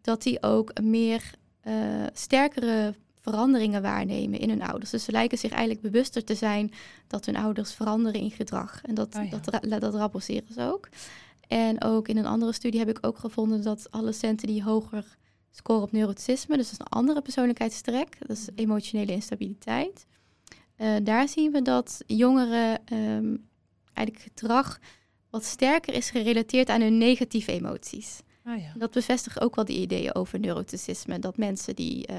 dat 0.00 0.22
die 0.22 0.42
ook 0.42 0.80
meer 0.80 1.22
uh, 1.64 1.74
sterkere 2.12 2.94
veranderingen 3.22 3.82
waarnemen 3.82 4.38
in 4.38 4.48
hun 4.48 4.62
ouders. 4.62 4.90
Dus 4.90 5.04
ze 5.04 5.12
lijken 5.12 5.38
zich 5.38 5.50
eigenlijk 5.50 5.80
bewuster 5.80 6.24
te 6.24 6.34
zijn 6.34 6.72
dat 7.06 7.26
hun 7.26 7.36
ouders 7.36 7.72
veranderen 7.72 8.20
in 8.20 8.30
gedrag. 8.30 8.82
En 8.82 8.94
dat, 8.94 9.16
oh 9.16 9.28
ja. 9.30 9.38
dat, 9.68 9.80
dat 9.80 9.94
rapporteren 9.94 10.54
ze 10.54 10.62
ook. 10.62 10.88
En 11.48 11.82
ook 11.82 12.08
in 12.08 12.16
een 12.16 12.26
andere 12.26 12.52
studie 12.52 12.78
heb 12.78 12.88
ik 12.88 12.98
ook 13.00 13.18
gevonden 13.18 13.62
dat 13.62 13.86
adolescenten 13.90 14.46
die 14.46 14.62
hoger 14.62 15.16
scoren 15.50 15.82
op 15.82 15.92
neuroticisme, 15.92 16.56
dus 16.56 16.70
dat 16.70 16.72
is 16.72 16.78
een 16.78 16.98
andere 16.98 17.22
persoonlijkheidstrek, 17.22 18.16
dat 18.18 18.36
is 18.36 18.48
emotionele 18.54 19.12
instabiliteit. 19.12 20.06
Uh, 20.78 20.96
daar 21.02 21.28
zien 21.28 21.52
we 21.52 21.62
dat 21.62 22.02
jongeren 22.06 22.80
um, 22.92 23.48
eigenlijk 23.92 24.26
gedrag 24.28 24.78
wat 25.30 25.44
sterker 25.44 25.94
is 25.94 26.10
gerelateerd 26.10 26.68
aan 26.68 26.80
hun 26.80 26.98
negatieve 26.98 27.52
emoties. 27.52 28.20
Oh 28.46 28.60
ja. 28.60 28.72
Dat 28.76 28.90
bevestigt 28.90 29.40
ook 29.40 29.54
wel 29.54 29.64
die 29.64 29.80
ideeën 29.80 30.14
over 30.14 30.38
neuroticisme. 30.38 31.18
Dat 31.18 31.36
mensen 31.36 31.76
die 31.76 32.10
uh, 32.10 32.16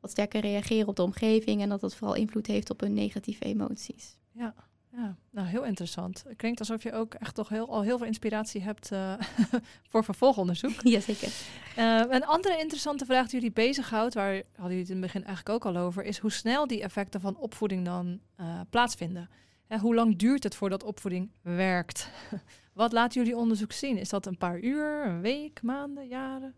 wat 0.00 0.10
sterker 0.10 0.40
reageren 0.40 0.88
op 0.88 0.96
de 0.96 1.02
omgeving 1.02 1.62
en 1.62 1.68
dat 1.68 1.80
dat 1.80 1.94
vooral 1.94 2.16
invloed 2.16 2.46
heeft 2.46 2.70
op 2.70 2.80
hun 2.80 2.94
negatieve 2.94 3.44
emoties. 3.44 4.16
Ja, 4.32 4.54
ja. 4.92 5.16
nou 5.30 5.46
heel 5.46 5.64
interessant. 5.64 6.24
Het 6.28 6.36
klinkt 6.36 6.58
alsof 6.58 6.82
je 6.82 6.92
ook 6.92 7.14
echt 7.14 7.34
toch 7.34 7.48
heel, 7.48 7.68
al 7.68 7.82
heel 7.82 7.98
veel 7.98 8.06
inspiratie 8.06 8.62
hebt 8.62 8.92
uh, 8.92 9.14
voor 9.90 10.04
vervolgonderzoek. 10.04 10.80
Jazeker. 10.94 11.32
Uh, 11.78 12.02
een 12.08 12.24
andere 12.24 12.58
interessante 12.58 13.04
vraag 13.04 13.24
die 13.28 13.40
jullie 13.40 13.54
bezighoudt, 13.54 14.14
waar 14.14 14.34
hadden 14.34 14.44
jullie 14.56 14.78
het 14.78 14.88
in 14.88 14.96
het 14.96 15.04
begin 15.04 15.24
eigenlijk 15.24 15.56
ook 15.56 15.74
al 15.74 15.82
over, 15.82 16.04
is 16.04 16.18
hoe 16.18 16.32
snel 16.32 16.66
die 16.66 16.82
effecten 16.82 17.20
van 17.20 17.36
opvoeding 17.36 17.84
dan 17.84 18.20
plaatsvinden. 18.70 19.30
Hè, 19.66 19.78
hoe 19.78 19.94
lang 19.94 20.16
duurt 20.16 20.42
het 20.42 20.54
voordat 20.54 20.82
opvoeding 20.82 21.30
werkt? 21.42 22.10
Wat 22.74 22.92
laten 22.92 23.22
jullie 23.22 23.36
onderzoek 23.36 23.72
zien? 23.72 23.98
Is 23.98 24.08
dat 24.08 24.26
een 24.26 24.36
paar 24.36 24.60
uur, 24.60 25.06
een 25.06 25.20
week, 25.20 25.62
maanden, 25.62 26.06
jaren? 26.06 26.54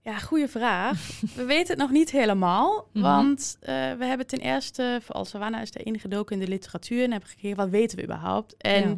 Ja, 0.00 0.18
goede 0.18 0.48
vraag. 0.48 1.20
we 1.36 1.44
weten 1.44 1.68
het 1.68 1.78
nog 1.78 1.90
niet 1.90 2.10
helemaal, 2.10 2.74
mm 2.74 3.02
-hmm. 3.02 3.02
want 3.02 3.56
uh, 3.60 3.66
we 3.92 4.04
hebben 4.04 4.26
ten 4.26 4.38
eerste, 4.38 4.98
vooral 5.02 5.24
Savannah 5.24 5.62
is 5.62 5.70
de 5.70 5.82
enige 5.82 6.08
doken 6.08 6.34
in 6.34 6.44
de 6.44 6.50
literatuur 6.50 7.04
en 7.04 7.10
hebben 7.10 7.28
gekeken 7.28 7.56
wat 7.56 7.68
weten 7.68 7.96
we 7.96 8.04
überhaupt. 8.04 8.56
En 8.56 8.88
ja. 8.88 8.96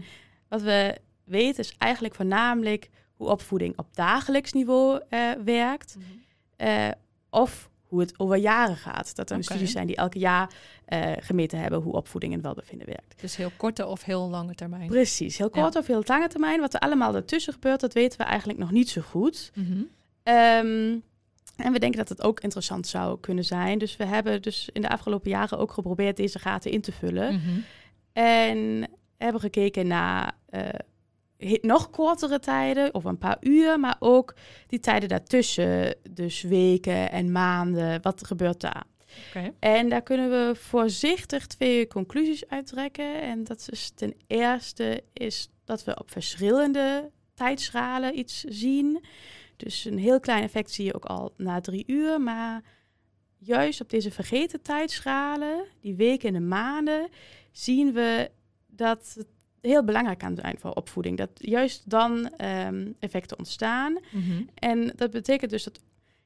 wat 0.48 0.62
we 0.62 0.96
weten 1.24 1.64
is 1.64 1.74
eigenlijk 1.78 2.14
voornamelijk 2.14 2.90
hoe 3.16 3.28
opvoeding 3.28 3.78
op 3.78 3.94
dagelijks 3.94 4.52
niveau 4.52 5.00
uh, 5.10 5.30
werkt, 5.44 5.96
mm 5.96 6.02
-hmm. 6.02 6.68
uh, 6.68 6.90
of 7.30 7.69
hoe 7.90 8.00
het 8.00 8.14
over 8.16 8.36
jaren 8.36 8.76
gaat. 8.76 9.16
Dat 9.16 9.30
er 9.30 9.36
okay. 9.36 9.42
studies 9.42 9.72
zijn 9.72 9.86
die 9.86 9.96
elke 9.96 10.18
jaar 10.18 10.50
uh, 10.88 11.12
gemeten 11.18 11.58
hebben 11.58 11.80
hoe 11.80 11.92
opvoeding 11.92 12.32
en 12.32 12.42
welbevinden 12.42 12.86
werkt. 12.86 13.20
Dus 13.20 13.36
heel 13.36 13.52
korte 13.56 13.86
of 13.86 14.04
heel 14.04 14.28
lange 14.28 14.54
termijn? 14.54 14.86
Precies, 14.86 15.38
heel 15.38 15.50
kort 15.50 15.72
ja. 15.72 15.80
of 15.80 15.86
heel 15.86 16.02
lange 16.06 16.28
termijn. 16.28 16.60
Wat 16.60 16.74
er 16.74 16.80
allemaal 16.80 17.14
ertussen 17.14 17.52
gebeurt, 17.52 17.80
dat 17.80 17.92
weten 17.92 18.18
we 18.18 18.24
eigenlijk 18.24 18.58
nog 18.58 18.70
niet 18.70 18.88
zo 18.88 19.00
goed. 19.00 19.50
Mm 19.54 19.64
-hmm. 19.64 19.88
um, 20.34 21.02
en 21.56 21.72
we 21.72 21.78
denken 21.78 21.98
dat 21.98 22.08
het 22.08 22.22
ook 22.22 22.40
interessant 22.40 22.86
zou 22.86 23.20
kunnen 23.20 23.44
zijn. 23.44 23.78
Dus 23.78 23.96
we 23.96 24.04
hebben 24.04 24.42
dus 24.42 24.68
in 24.72 24.82
de 24.82 24.88
afgelopen 24.88 25.30
jaren 25.30 25.58
ook 25.58 25.72
geprobeerd 25.72 26.16
deze 26.16 26.38
gaten 26.38 26.70
in 26.70 26.80
te 26.80 26.92
vullen. 26.92 27.32
Mm 27.32 27.40
-hmm. 27.40 27.64
En 28.12 28.88
hebben 29.18 29.40
gekeken 29.40 29.86
naar 29.86 30.32
uh, 30.50 30.68
nog 31.60 31.90
kortere 31.90 32.38
tijden, 32.38 32.94
of 32.94 33.04
een 33.04 33.18
paar 33.18 33.36
uur, 33.40 33.80
maar 33.80 33.96
ook 33.98 34.34
die 34.66 34.80
tijden 34.80 35.08
daartussen, 35.08 35.96
dus 36.10 36.42
weken 36.42 37.10
en 37.10 37.32
maanden. 37.32 38.02
Wat 38.02 38.26
gebeurt 38.26 38.60
daar? 38.60 38.84
Okay. 39.28 39.54
En 39.58 39.88
daar 39.88 40.02
kunnen 40.02 40.30
we 40.30 40.54
voorzichtig 40.54 41.46
twee 41.46 41.86
conclusies 41.86 42.48
uittrekken. 42.48 43.22
En 43.22 43.44
dat 43.44 43.68
is 43.70 43.90
ten 43.94 44.14
eerste 44.26 45.02
is 45.12 45.50
dat 45.64 45.84
we 45.84 45.98
op 45.98 46.10
verschillende 46.10 47.10
tijdschalen 47.34 48.18
iets 48.18 48.40
zien. 48.40 49.04
Dus 49.56 49.84
een 49.84 49.98
heel 49.98 50.20
klein 50.20 50.42
effect 50.42 50.70
zie 50.70 50.84
je 50.84 50.94
ook 50.94 51.04
al 51.04 51.32
na 51.36 51.60
drie 51.60 51.84
uur. 51.86 52.20
Maar 52.20 52.62
juist 53.38 53.80
op 53.80 53.90
deze 53.90 54.10
vergeten 54.10 54.62
tijdschalen, 54.62 55.64
die 55.80 55.94
weken 55.94 56.28
en 56.28 56.34
de 56.34 56.40
maanden, 56.40 57.08
zien 57.52 57.92
we 57.92 58.30
dat 58.66 59.12
het 59.16 59.28
heel 59.60 59.84
belangrijk 59.84 60.18
kan 60.18 60.36
zijn 60.36 60.58
voor 60.58 60.70
opvoeding. 60.72 61.18
Dat 61.18 61.30
juist 61.34 61.90
dan 61.90 62.32
um, 62.44 62.94
effecten 62.98 63.38
ontstaan. 63.38 63.92
Mm 63.92 64.22
-hmm. 64.22 64.48
En 64.54 64.92
dat 64.96 65.10
betekent 65.10 65.50
dus 65.50 65.64
dat 65.64 65.80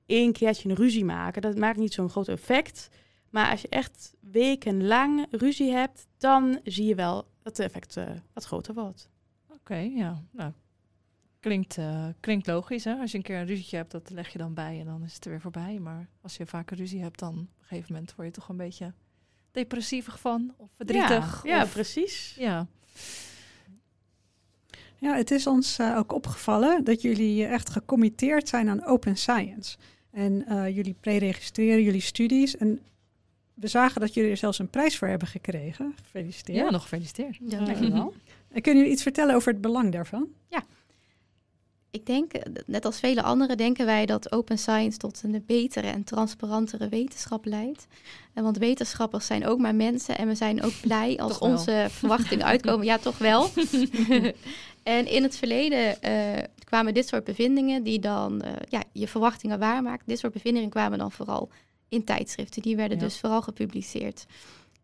één 0.06 0.32
keertje 0.32 0.68
een 0.68 0.74
ruzie 0.74 1.04
maken, 1.04 1.42
dat 1.42 1.56
maakt 1.56 1.78
niet 1.78 1.92
zo'n 1.92 2.10
groot 2.10 2.28
effect. 2.28 2.88
Maar 3.30 3.50
als 3.50 3.60
je 3.60 3.68
echt 3.68 4.14
wekenlang 4.20 5.26
ruzie 5.30 5.72
hebt, 5.72 6.06
dan 6.18 6.60
zie 6.64 6.86
je 6.86 6.94
wel 6.94 7.14
dat 7.42 7.56
het 7.56 7.58
effect 7.58 7.96
uh, 7.96 8.10
wat 8.32 8.44
groter 8.44 8.74
wordt. 8.74 9.10
Oké, 9.46 9.56
okay, 9.56 9.88
ja. 9.88 10.22
Nou, 10.30 10.52
klinkt, 11.40 11.76
uh, 11.76 12.06
klinkt 12.20 12.46
logisch. 12.46 12.84
Hè? 12.84 12.94
Als 12.94 13.10
je 13.10 13.16
een 13.16 13.22
keer 13.22 13.38
een 13.38 13.46
ruzietje 13.46 13.76
hebt, 13.76 13.90
dat 13.90 14.10
leg 14.10 14.28
je 14.28 14.38
dan 14.38 14.54
bij 14.54 14.80
en 14.80 14.86
dan 14.86 15.02
is 15.02 15.14
het 15.14 15.24
er 15.24 15.30
weer 15.30 15.40
voorbij. 15.40 15.78
Maar 15.78 16.08
als 16.20 16.36
je 16.36 16.46
vaker 16.46 16.76
ruzie 16.76 17.02
hebt, 17.02 17.18
dan 17.18 17.32
op 17.32 17.58
een 17.58 17.66
gegeven 17.66 17.92
moment 17.92 18.14
word 18.14 18.28
je 18.28 18.34
toch 18.34 18.48
een 18.48 18.56
beetje 18.56 18.92
depressief 19.50 20.08
van 20.08 20.54
of 20.56 20.70
verdrietig. 20.76 21.42
Ja, 21.44 21.56
ja 21.56 21.62
of, 21.62 21.72
precies. 21.72 22.34
Ja. 22.38 22.66
Ja, 24.98 25.16
het 25.16 25.30
is 25.30 25.46
ons 25.46 25.78
uh, 25.78 25.96
ook 25.96 26.12
opgevallen 26.12 26.84
dat 26.84 27.02
jullie 27.02 27.46
echt 27.46 27.70
gecommitteerd 27.70 28.48
zijn 28.48 28.68
aan 28.68 28.84
open 28.84 29.16
science. 29.16 29.76
En 30.10 30.44
uh, 30.48 30.76
jullie 30.76 30.96
pre-registreren 31.00 31.82
jullie 31.82 32.00
studies. 32.00 32.56
En 32.56 32.80
we 33.54 33.66
zagen 33.66 34.00
dat 34.00 34.14
jullie 34.14 34.30
er 34.30 34.36
zelfs 34.36 34.58
een 34.58 34.70
prijs 34.70 34.98
voor 34.98 35.08
hebben 35.08 35.28
gekregen. 35.28 35.94
Gefeliciteerd. 36.02 36.58
Ja, 36.58 36.70
nog 36.70 36.82
gefeliciteerd. 36.82 37.38
Ja, 37.48 37.64
dankjewel. 37.64 38.14
en 38.54 38.62
kunnen 38.62 38.80
jullie 38.80 38.92
iets 38.92 39.02
vertellen 39.02 39.34
over 39.34 39.52
het 39.52 39.60
belang 39.60 39.92
daarvan? 39.92 40.28
Ja. 40.48 40.64
Ik 41.94 42.06
denk, 42.06 42.32
net 42.66 42.84
als 42.84 42.98
vele 42.98 43.22
anderen, 43.22 43.56
denken 43.56 43.86
wij 43.86 44.06
dat 44.06 44.32
open 44.32 44.58
science 44.58 44.98
tot 44.98 45.22
een 45.22 45.44
betere 45.46 45.86
en 45.86 46.04
transparantere 46.04 46.88
wetenschap 46.88 47.44
leidt. 47.44 47.86
Want 48.32 48.58
wetenschappers 48.58 49.26
zijn 49.26 49.46
ook 49.46 49.58
maar 49.58 49.74
mensen 49.74 50.18
en 50.18 50.28
we 50.28 50.34
zijn 50.34 50.62
ook 50.62 50.72
blij 50.86 51.18
als 51.18 51.38
onze 51.38 51.86
verwachtingen 51.90 52.46
uitkomen. 52.46 52.86
Ja, 52.86 52.98
toch 52.98 53.18
wel. 53.18 53.48
en 54.82 55.06
in 55.06 55.22
het 55.22 55.36
verleden 55.36 55.96
uh, 56.04 56.42
kwamen 56.64 56.94
dit 56.94 57.08
soort 57.08 57.24
bevindingen 57.24 57.82
die 57.82 57.98
dan 57.98 58.42
uh, 58.44 58.52
ja, 58.68 58.82
je 58.92 59.08
verwachtingen 59.08 59.58
waarmaken. 59.58 60.06
Dit 60.06 60.18
soort 60.18 60.32
bevindingen 60.32 60.70
kwamen 60.70 60.98
dan 60.98 61.12
vooral 61.12 61.48
in 61.88 62.04
tijdschriften. 62.04 62.62
Die 62.62 62.76
werden 62.76 62.98
ja. 62.98 63.04
dus 63.04 63.18
vooral 63.18 63.42
gepubliceerd. 63.42 64.26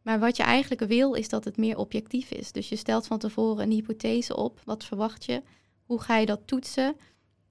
Maar 0.02 0.18
wat 0.18 0.36
je 0.36 0.42
eigenlijk 0.42 0.80
wil, 0.80 1.14
is 1.14 1.28
dat 1.28 1.44
het 1.44 1.56
meer 1.56 1.78
objectief 1.78 2.30
is. 2.30 2.52
Dus 2.52 2.68
je 2.68 2.76
stelt 2.76 3.06
van 3.06 3.18
tevoren 3.18 3.64
een 3.64 3.70
hypothese 3.70 4.36
op. 4.36 4.60
Wat 4.64 4.84
verwacht 4.84 5.24
je? 5.24 5.42
Hoe 5.90 6.00
ga 6.00 6.16
je 6.16 6.26
dat 6.26 6.40
toetsen? 6.44 6.96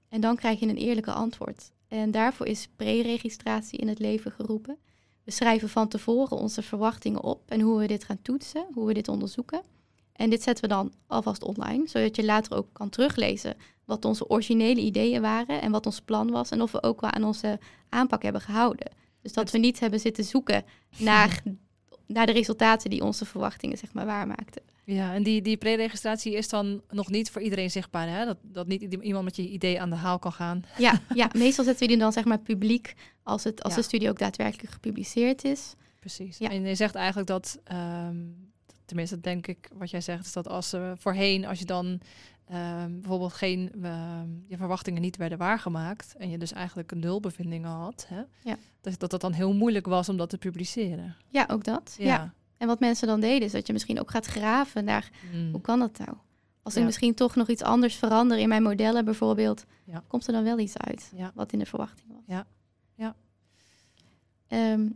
En 0.08 0.20
dan 0.20 0.36
krijg 0.36 0.60
je 0.60 0.66
een 0.66 0.76
eerlijke 0.76 1.12
antwoord. 1.12 1.72
En 1.88 2.10
daarvoor 2.10 2.46
is 2.46 2.68
pre-registratie 2.76 3.78
in 3.78 3.88
het 3.88 3.98
leven 3.98 4.32
geroepen. 4.32 4.78
We 5.24 5.30
schrijven 5.30 5.68
van 5.68 5.88
tevoren 5.88 6.36
onze 6.36 6.62
verwachtingen 6.62 7.22
op 7.22 7.42
en 7.50 7.60
hoe 7.60 7.78
we 7.78 7.86
dit 7.86 8.04
gaan 8.04 8.22
toetsen, 8.22 8.66
hoe 8.72 8.86
we 8.86 8.92
dit 8.92 9.08
onderzoeken. 9.08 9.62
En 10.12 10.30
dit 10.30 10.42
zetten 10.42 10.64
we 10.64 10.70
dan 10.70 10.92
alvast 11.06 11.42
online, 11.42 11.88
zodat 11.88 12.16
je 12.16 12.24
later 12.24 12.56
ook 12.56 12.66
kan 12.72 12.88
teruglezen 12.88 13.56
wat 13.84 14.04
onze 14.04 14.28
originele 14.28 14.80
ideeën 14.80 15.20
waren 15.20 15.60
en 15.60 15.70
wat 15.70 15.86
ons 15.86 16.00
plan 16.00 16.30
was 16.30 16.50
en 16.50 16.62
of 16.62 16.72
we 16.72 16.82
ook 16.82 17.00
wel 17.00 17.10
aan 17.10 17.24
onze 17.24 17.58
aanpak 17.88 18.22
hebben 18.22 18.40
gehouden. 18.40 18.92
Dus 19.22 19.32
dat 19.32 19.50
we 19.50 19.58
niet 19.58 19.80
hebben 19.80 20.00
zitten 20.00 20.24
zoeken 20.24 20.64
naar, 20.98 21.42
naar 22.06 22.26
de 22.26 22.32
resultaten 22.32 22.90
die 22.90 23.04
onze 23.04 23.24
verwachtingen 23.24 23.78
zeg 23.78 23.92
maar 23.92 24.06
waarmaakten. 24.06 24.62
Ja, 24.94 25.14
en 25.14 25.22
die, 25.22 25.42
die 25.42 25.56
pre-registratie 25.56 26.34
is 26.34 26.48
dan 26.48 26.82
nog 26.90 27.10
niet 27.10 27.30
voor 27.30 27.42
iedereen 27.42 27.70
zichtbaar, 27.70 28.08
hè? 28.08 28.24
Dat, 28.24 28.36
dat 28.42 28.66
niet 28.66 28.82
iemand 28.82 29.24
met 29.24 29.36
je 29.36 29.48
idee 29.48 29.80
aan 29.80 29.90
de 29.90 29.96
haal 29.96 30.18
kan 30.18 30.32
gaan. 30.32 30.64
Ja, 30.78 31.00
ja 31.14 31.30
meestal 31.38 31.64
zetten 31.64 31.82
we 31.82 31.92
die 31.92 32.00
dan 32.00 32.12
zeg 32.12 32.24
maar 32.24 32.38
publiek 32.38 32.94
als, 33.22 33.44
het, 33.44 33.62
als 33.62 33.72
Ja. 33.74 33.78
de 33.78 33.84
studie 33.84 34.08
ook 34.08 34.18
daadwerkelijk 34.18 34.72
gepubliceerd 34.72 35.44
is. 35.44 35.74
Precies. 36.00 36.38
Ja. 36.38 36.48
En 36.50 36.62
je 36.66 36.74
zegt 36.74 36.94
eigenlijk 36.94 37.28
dat, 37.28 37.58
ehm, 37.64 38.16
tenminste 38.84 39.14
dat 39.14 39.24
denk 39.24 39.46
ik 39.46 39.70
wat 39.74 39.90
jij 39.90 40.00
zegt, 40.00 40.24
is 40.26 40.32
dat 40.32 40.48
als 40.48 40.68
ze 40.68 40.92
voorheen, 40.98 41.44
als 41.46 41.58
je 41.58 41.64
dan 41.64 42.00
ehm, 42.46 42.92
bijvoorbeeld 43.00 43.32
geen, 43.32 43.70
ehm, 43.82 44.28
je 44.46 44.56
verwachtingen 44.56 45.02
niet 45.02 45.16
werden 45.16 45.38
waargemaakt 45.38 46.14
en 46.18 46.30
je 46.30 46.38
dus 46.38 46.52
eigenlijk 46.52 46.90
een 46.92 46.98
nulbevindingen 46.98 47.70
had, 47.70 48.06
hè, 48.08 48.22
Ja. 48.42 48.56
dat, 48.80 48.98
dat 48.98 49.12
het 49.12 49.20
dan 49.20 49.32
heel 49.32 49.54
moeilijk 49.54 49.86
was 49.86 50.08
om 50.08 50.16
dat 50.16 50.30
te 50.30 50.38
publiceren. 50.38 51.16
Ja, 51.28 51.46
ook 51.50 51.64
dat. 51.64 51.94
Ja. 51.98 52.34
En 52.60 52.66
wat 52.66 52.80
mensen 52.80 53.06
dan 53.06 53.20
deden, 53.20 53.42
is 53.46 53.52
dat 53.52 53.66
je 53.66 53.72
misschien 53.72 54.00
ook 54.00 54.10
gaat 54.10 54.26
graven 54.26 54.84
naar 54.84 55.10
Mm. 55.32 55.50
hoe 55.50 55.60
kan 55.60 55.78
dat 55.78 55.98
nou? 55.98 56.10
Als 56.62 56.76
ik 56.76 56.84
misschien 56.84 57.14
toch 57.14 57.34
nog 57.34 57.48
iets 57.48 57.62
anders 57.62 57.94
verander 57.96 58.38
in 58.38 58.48
mijn 58.48 58.62
modellen 58.62 59.04
bijvoorbeeld, 59.04 59.64
Ja. 59.84 60.02
komt 60.06 60.26
er 60.26 60.32
dan 60.32 60.44
wel 60.44 60.58
iets 60.58 60.76
uit 60.78 61.12
wat 61.34 61.52
in 61.52 61.58
de 61.58 61.66
verwachting 61.66 62.08
was. 62.14 62.22
Ja. 62.26 62.46
Ja. 62.94 63.14
Ehm, 64.48 64.88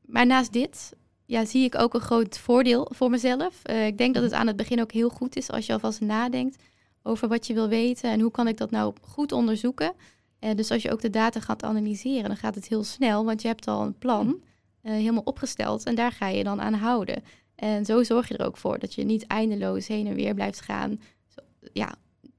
maar 0.00 0.26
naast 0.26 0.52
dit 0.52 0.92
ja, 1.24 1.44
zie 1.44 1.64
ik 1.64 1.74
ook 1.78 1.94
een 1.94 2.00
groot 2.00 2.38
voordeel 2.38 2.90
voor 2.94 3.10
mezelf. 3.10 3.60
Eh, 3.64 3.86
ik 3.86 3.98
denk 3.98 4.14
dat 4.14 4.22
het 4.22 4.32
aan 4.32 4.46
het 4.46 4.56
begin 4.56 4.80
ook 4.80 4.92
heel 4.92 5.08
goed 5.08 5.36
is 5.36 5.50
als 5.50 5.66
je 5.66 5.72
alvast 5.72 6.00
nadenkt 6.00 6.62
over 7.02 7.28
wat 7.28 7.46
je 7.46 7.54
wil 7.54 7.68
weten 7.68 8.10
en 8.10 8.20
hoe 8.20 8.30
kan 8.30 8.48
ik 8.48 8.56
dat 8.56 8.70
nou 8.70 8.94
goed 9.00 9.32
onderzoeken. 9.32 9.92
Eh, 10.38 10.54
dus 10.54 10.70
als 10.70 10.82
je 10.82 10.92
ook 10.92 11.00
de 11.00 11.10
data 11.10 11.40
gaat 11.40 11.62
analyseren, 11.62 12.28
dan 12.28 12.36
gaat 12.36 12.54
het 12.54 12.68
heel 12.68 12.84
snel, 12.84 13.24
want 13.24 13.42
je 13.42 13.48
hebt 13.48 13.68
al 13.68 13.82
een 13.82 13.98
plan 13.98 14.42
eh, 14.82 14.92
helemaal 14.92 15.22
opgesteld 15.22 15.84
en 15.84 15.94
daar 15.94 16.12
ga 16.12 16.28
je 16.28 16.44
dan 16.44 16.60
aan 16.60 16.74
houden. 16.74 17.22
En 17.54 17.84
zo 17.84 18.02
zorg 18.02 18.28
je 18.28 18.36
er 18.36 18.46
ook 18.46 18.56
voor 18.56 18.78
dat 18.78 18.94
je 18.94 19.04
niet 19.04 19.26
eindeloos 19.26 19.86
heen 19.86 20.06
en 20.06 20.14
weer 20.14 20.34
blijft 20.34 20.60
gaan, 20.60 21.00
zo- 21.28 21.68
ja, 21.72 21.94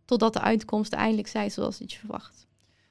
totdat 0.06 0.34
de 0.34 0.42
uitkomsten 0.42 0.98
eindelijk 0.98 1.28
zijn 1.28 1.52
zoals 1.52 1.78
je 1.78 1.90
verwacht. 1.98 2.48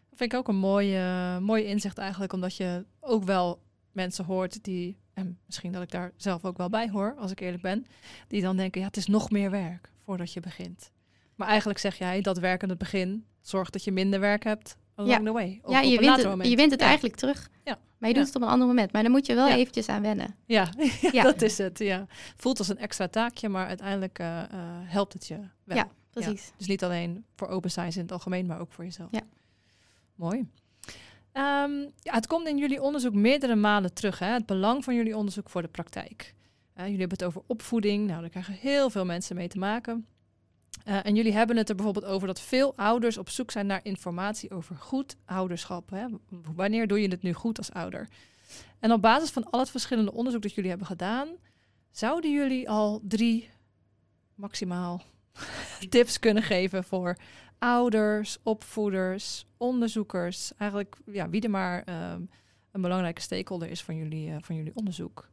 Dat 0.08 0.18
vind 0.18 0.32
ik 0.32 0.38
ook 0.38 0.48
een 0.48 0.56
mooi, 0.56 0.96
eh, 0.96 1.38
mooi 1.38 1.64
inzicht 1.64 1.98
eigenlijk, 1.98 2.32
omdat 2.32 2.56
je 2.56 2.84
ook 3.00 3.24
wel 3.24 3.62
mensen 3.92 4.24
hoort 4.24 4.64
die, 4.64 4.98
en 5.14 5.38
misschien 5.46 5.72
dat 5.72 5.82
ik 5.82 5.90
daar 5.90 6.12
zelf 6.16 6.44
ook 6.44 6.56
wel 6.56 6.68
bij 6.68 6.90
hoor, 6.90 7.14
als 7.18 7.30
ik 7.30 7.40
eerlijk 7.40 7.62
ben, 7.62 7.86
die 8.28 8.42
dan 8.42 8.56
denken, 8.56 8.80
ja, 8.80 8.86
het 8.86 8.96
is 8.96 9.06
nog 9.06 9.30
meer 9.30 9.50
werk 9.50 9.90
voordat 10.04 10.32
je 10.32 10.40
begint. 10.40 10.90
Maar 11.34 11.48
eigenlijk 11.48 11.78
zeg 11.78 11.98
jij, 11.98 12.20
dat 12.20 12.38
werk 12.38 12.62
aan 12.62 12.68
het 12.68 12.78
begin 12.78 13.26
zorgt 13.40 13.72
dat 13.72 13.84
je 13.84 13.92
minder 13.92 14.20
werk 14.20 14.44
hebt 14.44 14.76
along 15.02 15.18
Ja. 15.18 15.24
the 15.24 15.32
way. 15.32 15.60
Of 15.62 15.72
ja, 15.72 15.80
je 15.80 15.98
wint, 15.98 16.16
het, 16.16 16.26
moment. 16.26 16.48
je 16.50 16.56
wint 16.56 16.70
het 16.70 16.80
Ja. 16.80 16.86
eigenlijk 16.86 17.16
terug. 17.16 17.50
Ja. 17.64 17.78
Maar 17.98 18.08
je 18.08 18.16
doet 18.16 18.26
het 18.26 18.36
op 18.36 18.42
een 18.42 18.48
ander 18.48 18.66
moment. 18.66 18.92
Maar 18.92 19.02
dan 19.02 19.10
moet 19.12 19.26
je 19.26 19.34
wel 19.34 19.48
eventjes 19.48 19.88
aan 19.88 20.02
wennen. 20.02 20.34
Ja, 20.46 20.68
ja, 21.00 21.08
Ja. 21.12 21.22
dat 21.22 21.42
is 21.42 21.58
het. 21.58 21.78
Ja. 21.78 22.06
Voelt 22.36 22.58
als 22.58 22.68
een 22.68 22.78
extra 22.78 23.08
taakje, 23.08 23.48
maar 23.48 23.66
uiteindelijk 23.66 24.18
eh, 24.18 24.42
eh, 24.42 24.48
helpt 24.82 25.12
het 25.12 25.26
je 25.26 25.38
wel. 25.64 25.76
Ja. 25.76 25.88
Precies. 26.10 26.52
Dus 26.56 26.66
niet 26.66 26.84
alleen 26.84 27.24
voor 27.36 27.48
open 27.48 27.70
science 27.70 27.96
in 27.98 28.02
het 28.04 28.12
algemeen, 28.12 28.46
maar 28.46 28.60
ook 28.60 28.72
voor 28.72 28.84
jezelf. 28.84 29.08
Ja. 29.10 29.20
Mooi. 30.14 30.48
Ehm, 31.32 31.72
ja, 31.98 32.12
het 32.14 32.26
komt 32.26 32.46
in 32.48 32.58
jullie 32.58 32.82
onderzoek 32.82 33.14
meerdere 33.14 33.54
malen 33.54 33.94
terug, 33.94 34.18
hè? 34.18 34.26
het 34.26 34.46
belang 34.46 34.84
van 34.84 34.94
jullie 34.94 35.16
onderzoek 35.16 35.50
voor 35.50 35.62
de 35.62 35.68
praktijk. 35.68 36.34
Eh, 36.74 36.84
jullie 36.84 37.00
hebben 37.00 37.18
het 37.18 37.26
over 37.26 37.42
opvoeding, 37.46 38.06
nou, 38.06 38.20
daar 38.20 38.30
krijgen 38.30 38.54
heel 38.54 38.90
veel 38.90 39.04
mensen 39.04 39.36
mee 39.36 39.48
te 39.48 39.58
maken. 39.58 40.06
Eh, 40.85 41.06
en 41.06 41.14
jullie 41.14 41.32
hebben 41.32 41.56
het 41.56 41.68
er 41.68 41.74
bijvoorbeeld 41.74 42.04
over 42.06 42.26
dat 42.26 42.40
veel 42.40 42.76
ouders 42.76 43.18
op 43.18 43.28
zoek 43.28 43.50
zijn 43.50 43.66
naar 43.66 43.80
informatie 43.82 44.50
over 44.50 44.76
goed 44.76 45.16
ouderschap. 45.24 45.90
Hè? 45.90 46.06
Wanneer 46.54 46.87
doe 46.87 47.00
je 47.00 47.08
het 47.08 47.22
nu 47.22 47.32
goed 47.32 47.58
als 47.58 47.72
ouder? 47.72 48.08
En 48.78 48.92
op 48.92 49.02
basis 49.02 49.30
van 49.30 49.50
al 49.50 49.61
het 49.61 49.70
verschillende 49.70 50.12
onderzoek 50.12 50.42
dat 50.42 50.54
jullie 50.54 50.70
hebben 50.70 50.88
gedaan, 50.88 51.28
zouden 51.90 52.32
jullie 52.32 52.70
al 52.70 53.00
drie 53.02 53.50
maximaal 54.35 55.02
tips 55.88 56.18
kunnen 56.18 56.42
geven 56.42 56.85
voor 56.85 57.16
ouders, 57.58 58.38
opvoeders, 58.42 59.46
onderzoekers, 59.56 60.52
eigenlijk 60.56 60.96
ja, 61.06 61.28
wie 61.28 61.40
er 61.40 61.50
maar 61.50 61.82
ehm, 61.82 62.20
een 62.70 62.80
belangrijke 62.80 63.20
stakeholder 63.20 63.70
is 63.70 63.82
van 63.82 63.96
jullie, 63.96 64.30
eh, 64.30 64.37
van 64.40 64.56
jullie 64.56 64.74
onderzoek. 64.74 65.28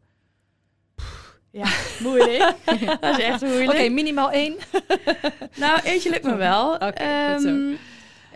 Ja, 1.51 1.67
moeilijk. 1.99 2.55
dat 3.01 3.17
is 3.17 3.23
echt 3.23 3.43
Oké, 3.43 3.51
moeilijk. 3.53 3.91
minimaal 3.91 4.31
één. 4.31 4.55
Nou, 5.55 5.79
eentje 5.83 6.09
lukt 6.09 6.23
me 6.23 6.35
wel. 6.35 6.73
Oké. 6.73 6.87
Ehm, 6.87 7.73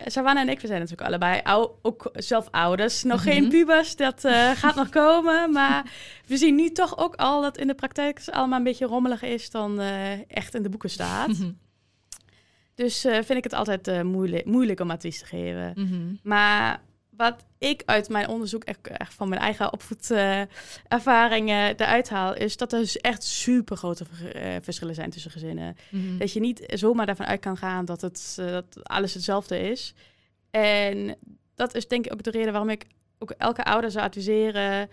Savannah 0.06 0.44
en 0.44 0.50
ik, 0.50 0.60
we 0.60 0.68
zijn 0.68 0.80
natuurlijk 0.80 1.08
allebei 1.08 1.40
ou- 1.44 1.70
ook 1.82 2.10
zelf 2.14 2.48
ouders. 2.52 3.04
Nog 3.04 3.20
Mhm. 3.26 3.30
geen 3.34 3.50
pubers, 3.50 3.96
dat 3.96 4.26
eh, 4.26 4.52
gaat 4.52 4.76
nog 4.76 4.90
komen. 4.90 5.52
Maar 5.52 5.86
we 6.26 6.38
zien 6.38 6.56
nu 6.56 6.70
toch 6.70 6.98
ook 6.98 7.16
al 7.16 7.42
dat 7.42 7.58
in 7.58 7.68
de 7.68 7.74
praktijk 7.76 8.18
het 8.18 8.32
allemaal 8.32 8.58
een 8.58 8.64
beetje 8.64 8.86
rommeliger 8.86 9.30
is 9.30 9.50
dan 9.50 9.80
eh, 9.80 10.12
echt 10.30 10.56
in 10.56 10.64
de 10.64 10.70
boeken 10.70 10.90
staat. 10.90 11.28
Mhm. 11.28 11.52
Dus 12.76 13.06
eh, 13.06 13.14
vind 13.14 13.30
ik 13.38 13.44
het 13.44 13.54
altijd 13.54 14.04
moeilijk, 14.04 14.46
moeilijk 14.46 14.80
om 14.80 14.92
advies 14.92 15.20
te 15.20 15.26
geven. 15.26 15.74
Mhm. 15.76 16.16
Maar 16.24 16.82
wat 17.18 17.46
ik 17.58 17.82
uit 17.86 18.10
mijn 18.10 18.28
onderzoek, 18.28 18.64
echt, 18.64 19.14
van 19.14 19.30
mijn 19.30 19.42
eigen 19.42 19.74
opvoedervaringen 19.74 21.76
eruit 21.76 22.10
haal, 22.10 22.36
is 22.36 22.58
dat 22.58 22.74
er 22.74 22.80
dus 22.80 22.98
echt 22.98 23.24
super 23.24 23.78
grote 23.78 24.06
verschillen 24.62 24.96
zijn 24.96 25.10
tussen 25.10 25.32
gezinnen. 25.32 25.76
Mhm. 25.90 26.18
Dat 26.18 26.34
je 26.34 26.40
niet 26.40 26.64
zomaar 26.66 27.06
daarvan 27.06 27.26
uit 27.26 27.40
kan 27.40 27.58
gaan 27.58 27.86
dat, 27.86 28.02
het, 28.02 28.38
eh, 28.40 28.46
dat 28.46 28.66
alles 28.84 29.14
hetzelfde 29.14 29.60
is. 29.60 29.94
En 30.52 31.16
dat 31.56 31.76
is 31.76 31.88
denk 31.88 32.06
ik 32.06 32.14
ook 32.14 32.24
de 32.24 32.32
reden 32.32 32.52
waarom 32.52 32.70
ik 32.70 32.86
ook 33.20 33.32
elke 33.32 33.64
ouder 33.64 33.92
zou 33.92 34.06
adviseren. 34.06 34.90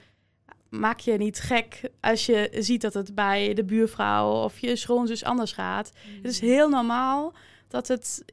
Maak 0.68 1.00
je 1.00 1.12
niet 1.12 1.40
gek 1.40 1.80
als 2.00 2.26
je 2.26 2.48
ziet 2.58 2.80
dat 2.80 2.94
het 2.94 3.14
bij 3.14 3.54
de 3.54 3.64
buurvrouw 3.64 4.44
of 4.44 4.58
je 4.58 4.76
schoonzus 4.76 5.24
anders 5.24 5.52
gaat. 5.52 5.92
Het 6.22 6.30
is 6.30 6.40
heel 6.40 6.68
normaal 6.68 7.34
dat 7.68 7.88
het 7.88 8.24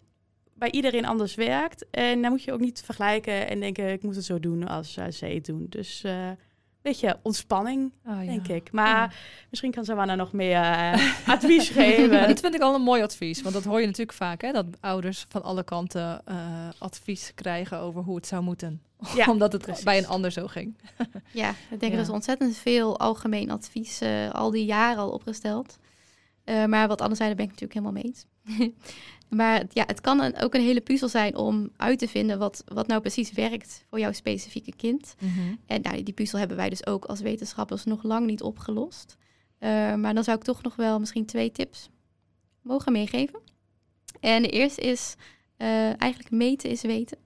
bij 0.58 0.72
iedereen 0.72 1.06
anders 1.06 1.36
werkt. 1.36 1.86
En 1.91 2.22
dan 2.22 2.32
moet 2.32 2.43
je 2.43 2.52
ook 2.54 2.60
niet 2.60 2.82
vergelijken 2.86 3.48
en 3.50 3.60
denken, 3.60 3.91
ik 3.91 4.04
moet 4.04 4.15
het 4.15 4.26
zo 4.26 4.39
doen 4.39 4.67
als 4.67 4.98
uh, 4.98 5.06
zij 5.10 5.34
het 5.34 5.46
doen. 5.46 5.65
Dus 5.70 6.04
uh, 6.06 6.30
weet 6.82 7.00
je, 7.00 7.17
ontspanning, 7.24 7.91
Oh, 8.06 8.24
ja. 8.24 8.32
denk 8.32 8.48
ik. 8.48 8.72
Maar 8.72 8.88
Ja. 8.88 9.12
misschien 9.50 9.72
kan 9.72 9.86
Savannah 9.86 10.17
nog 10.17 10.32
meer 10.32 10.62
uh, 10.62 11.28
advies 11.28 11.70
geven. 11.80 12.28
dat 12.28 12.39
vind 12.39 12.56
ik 12.56 12.62
al 12.62 12.76
een 12.76 12.82
mooi 12.82 13.02
advies. 13.02 13.41
Want 13.41 13.54
dat 13.54 13.63
hoor 13.63 13.80
je 13.80 13.86
natuurlijk 13.86 14.17
vaak, 14.17 14.41
hè? 14.41 14.52
Dat 14.52 14.65
ouders 14.80 15.26
van 15.30 15.43
alle 15.43 15.63
kanten 15.63 16.22
eh, 16.26 16.36
advies 16.78 17.32
krijgen 17.36 17.80
over 17.80 18.02
hoe 18.02 18.15
het 18.15 18.28
zou 18.28 18.43
moeten. 18.43 18.82
Ja, 19.15 19.26
Omdat 19.32 19.52
het 19.52 19.62
precies. 19.62 19.84
bij 19.84 19.98
een 19.98 20.08
ander 20.08 20.32
zo 20.32 20.48
ging. 20.48 20.78
Ja, 21.32 21.50
ik 21.50 21.80
denk 21.80 21.91
Ja. 21.91 21.98
er 21.98 22.04
is 22.04 22.10
ontzettend 22.10 22.58
veel 22.58 23.00
algemeen 23.00 23.52
advies 23.52 24.02
eh, 24.02 24.30
al 24.32 24.52
die 24.52 24.65
jaren 24.65 24.98
al 25.02 25.10
opgesteld. 25.12 25.78
Eh, 26.43 26.65
maar 26.65 26.88
wat 26.88 27.02
anders 27.02 27.20
zijn, 27.20 27.36
daar 27.36 27.46
ben 27.46 27.54
ik 27.56 27.60
natuurlijk 27.62 27.80
helemaal 27.80 28.02
mee 28.02 28.04
eens. 28.04 28.26
maar 29.30 29.63
ja, 29.70 29.84
het 29.88 30.02
kan 30.02 30.22
een- 30.22 30.38
ook 30.40 30.54
een 30.54 30.62
hele 30.62 30.82
puzzel 30.82 31.08
zijn 31.10 31.36
om 31.36 31.70
uit 31.76 32.00
te 32.00 32.08
vinden 32.08 32.40
wat, 32.40 32.63
wat 32.74 32.88
nou 32.88 33.02
precies 33.02 33.32
werkt 33.32 33.86
voor 33.90 34.00
jouw 34.00 34.12
specifieke 34.12 34.76
kind. 34.76 35.16
En 35.66 35.82
nou, 35.82 36.04
die 36.04 36.13
puzzel 36.13 36.40
hebben 36.40 36.58
wij 36.58 36.70
dus 36.70 36.86
ook 36.86 37.06
als 37.06 37.20
wetenschappers 37.20 37.84
nog 37.84 38.04
lang 38.04 38.26
niet 38.26 38.42
opgelost. 38.42 39.16
Eh, 39.58 39.70
maar 39.96 40.13
dan 40.13 40.24
zou 40.24 40.38
ik 40.38 40.44
toch 40.44 40.62
nog 40.62 40.76
wel 40.76 41.00
misschien 41.00 41.26
twee 41.26 41.52
tips 41.52 41.90
mogen 42.62 42.92
meegeven. 42.92 43.40
En 44.20 44.42
de 44.42 44.50
eerste 44.50 44.82
is 44.82 45.16
eh, 45.58 46.02
eigenlijk 46.02 46.32
meten 46.32 46.70
is 46.70 46.82
weten. 46.82 47.18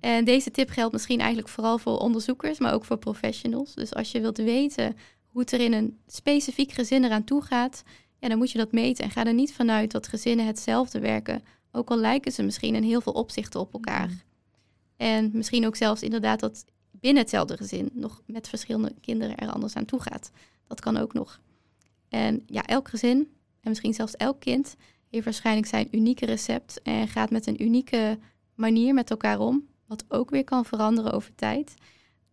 En 0.00 0.24
deze 0.24 0.50
tip 0.50 0.70
geldt 0.70 0.92
misschien 0.92 1.18
eigenlijk 1.18 1.48
vooral 1.48 1.78
voor 1.78 1.98
onderzoekers, 1.98 2.58
maar 2.58 2.74
ook 2.74 2.84
voor 2.84 2.96
professionals. 2.98 3.74
Dus 3.74 3.94
als 3.94 4.12
je 4.12 4.20
wilt 4.20 4.36
weten 4.36 4.96
hoe 5.28 5.40
het 5.40 5.52
er 5.52 5.60
in 5.60 5.72
een 5.72 5.98
specifiek 6.06 6.72
gezin 6.72 7.04
eraan 7.04 7.24
toe 7.24 7.42
gaat, 7.42 7.82
ja, 8.24 8.30
dan 8.30 8.38
moet 8.38 8.50
je 8.50 8.58
dat 8.58 8.72
meten. 8.72 9.04
En 9.04 9.10
ga 9.10 9.24
er 9.24 9.34
niet 9.34 9.54
vanuit 9.54 9.90
dat 9.90 10.08
gezinnen 10.08 10.46
hetzelfde 10.46 11.00
werken, 11.00 11.42
ook 11.72 11.90
al 11.90 11.96
lijken 11.96 12.32
ze 12.32 12.42
misschien 12.42 12.74
in 12.74 12.82
heel 12.82 13.00
veel 13.00 13.12
opzichten 13.12 13.60
op 13.60 13.72
elkaar. 13.72 14.06
Mhm. 14.06 14.16
En 14.96 15.30
misschien 15.32 15.66
ook 15.66 15.76
zelfs 15.76 16.02
inderdaad 16.02 16.40
dat 16.40 16.64
binnen 16.90 17.22
hetzelfde 17.22 17.56
gezin 17.56 17.90
nog 17.92 18.22
met 18.26 18.48
verschillende 18.48 18.94
kinderen 19.00 19.36
er 19.36 19.52
anders 19.52 19.74
aan 19.74 19.84
toe 19.84 20.00
gaat. 20.00 20.30
Dat 20.66 20.80
kan 20.80 20.96
ook 20.96 21.12
nog. 21.12 21.40
En 22.08 22.42
ja, 22.46 22.66
elk 22.66 22.88
gezin 22.88 23.18
en 23.60 23.68
misschien 23.68 23.94
zelfs 23.94 24.16
elk 24.16 24.40
kind 24.40 24.76
heeft 25.10 25.24
waarschijnlijk 25.24 25.66
zijn 25.66 25.88
unieke 25.90 26.26
recept 26.26 26.82
en 26.82 27.08
gaat 27.08 27.30
met 27.30 27.46
een 27.46 27.62
unieke 27.62 28.18
manier 28.54 28.94
met 28.94 29.10
elkaar 29.10 29.38
om, 29.38 29.68
wat 29.86 30.04
ook 30.08 30.30
weer 30.30 30.44
kan 30.44 30.64
veranderen 30.64 31.12
over 31.12 31.34
tijd. 31.34 31.74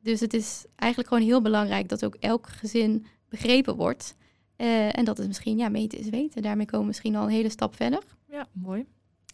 Dus 0.02 0.20
het 0.20 0.34
is 0.34 0.66
eigenlijk 0.76 1.10
gewoon 1.12 1.28
heel 1.28 1.42
belangrijk 1.42 1.90
dat 1.90 2.06
ook 2.06 2.16
elk 2.16 2.48
gezin 2.48 3.06
begrepen 3.30 3.76
wordt. 3.76 4.16
Eh, 4.62 4.98
en 4.98 5.06
dat 5.06 5.18
het 5.18 5.28
misschien, 5.28 5.58
ja, 5.58 5.70
meten 5.70 6.00
is 6.00 6.10
weten. 6.10 6.42
Daarmee 6.42 6.66
komen 6.66 6.80
we 6.82 6.88
misschien 6.88 7.16
al 7.16 7.24
een 7.24 7.30
hele 7.30 7.50
stap 7.50 7.76
verder. 7.76 8.04
Ja, 8.30 8.48
mooi. 8.52 8.86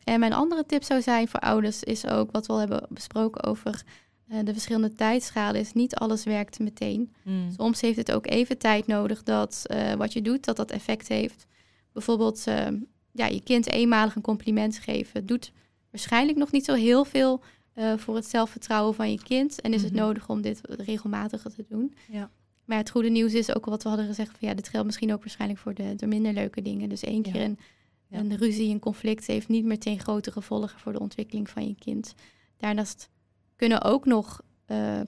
En 0.04 0.20
mijn 0.20 0.34
andere 0.34 0.66
tip 0.66 0.84
zou 0.84 1.02
zijn 1.02 1.28
voor 1.28 1.40
ouders 1.40 1.84
is 1.84 2.06
ook 2.08 2.32
wat 2.32 2.46
we 2.48 2.54
al 2.54 2.60
hebben 2.60 2.86
besproken 2.90 3.44
over 3.44 3.84
eh, 4.28 4.40
de 4.44 4.54
verschillende 4.54 4.96
tijdschalen. 4.96 5.62
Is 5.62 5.74
niet 5.74 5.96
alles 5.96 6.24
werkt 6.24 6.60
meteen. 6.60 7.14
Mm. 7.24 7.52
Soms 7.58 7.82
heeft 7.82 7.98
het 7.98 8.12
ook 8.12 8.28
even 8.28 8.58
tijd 8.58 8.88
nodig 8.88 9.24
dat 9.24 9.62
eh, 9.64 9.94
wat 9.94 10.14
je 10.14 10.22
doet, 10.22 10.46
dat 10.46 10.56
dat 10.56 10.72
effect 10.72 11.08
heeft. 11.08 11.46
Bijvoorbeeld 11.94 12.44
eh, 12.48 12.68
ja, 13.12 13.26
je 13.26 13.42
kind 13.42 13.72
eenmalig 13.72 14.16
een 14.16 14.22
compliment 14.22 14.78
geven. 14.78 15.26
Doet 15.26 15.52
waarschijnlijk 15.92 16.38
nog 16.38 16.52
niet 16.52 16.66
zo 16.66 16.74
heel 16.74 17.06
veel 17.06 17.42
voor 17.98 18.16
het 18.16 18.26
zelfvertrouwen 18.26 18.96
van 18.96 19.12
je 19.12 19.24
kind. 19.24 19.62
En 19.62 19.74
is 19.74 19.82
het 19.84 19.94
Mhm. 19.94 20.02
nodig 20.02 20.30
om 20.30 20.42
dit 20.42 20.60
regelmatiger 20.64 21.54
te 21.54 21.66
doen. 21.70 21.94
Ja. 22.12 22.30
Maar 22.68 22.78
het 22.78 22.90
goede 22.90 23.10
nieuws 23.10 23.34
is 23.34 23.56
ook 23.56 23.66
wat 23.66 23.84
we 23.84 23.90
hadden 23.90 24.08
gezegd. 24.08 24.30
Van, 24.38 24.48
ja, 24.48 24.54
dit 24.54 24.70
geldt 24.70 24.86
misschien 24.86 25.14
ook 25.14 25.20
waarschijnlijk 25.20 25.60
voor 25.60 25.74
de, 25.74 25.96
de 25.96 26.08
minder 26.08 26.34
leuke 26.34 26.62
dingen. 26.62 26.90
Dus 26.90 27.04
één 27.04 27.22
keer 27.22 27.42
een, 27.42 27.60
Ja. 28.08 28.20
een 28.20 28.38
ruzie, 28.38 28.70
een 28.74 28.80
conflict 28.80 29.28
heeft 29.28 29.48
niet 29.48 29.66
meteen 29.66 30.00
grote 30.00 30.32
gevolgen 30.32 30.80
voor 30.80 30.92
de 30.94 31.00
ontwikkeling 31.00 31.50
van 31.50 31.68
je 31.68 31.76
kind. 31.76 32.14
Daarnaast 32.58 33.10
kunnen 33.56 33.84
ook 33.84 34.06
nog 34.06 34.42
eh, 34.66 35.00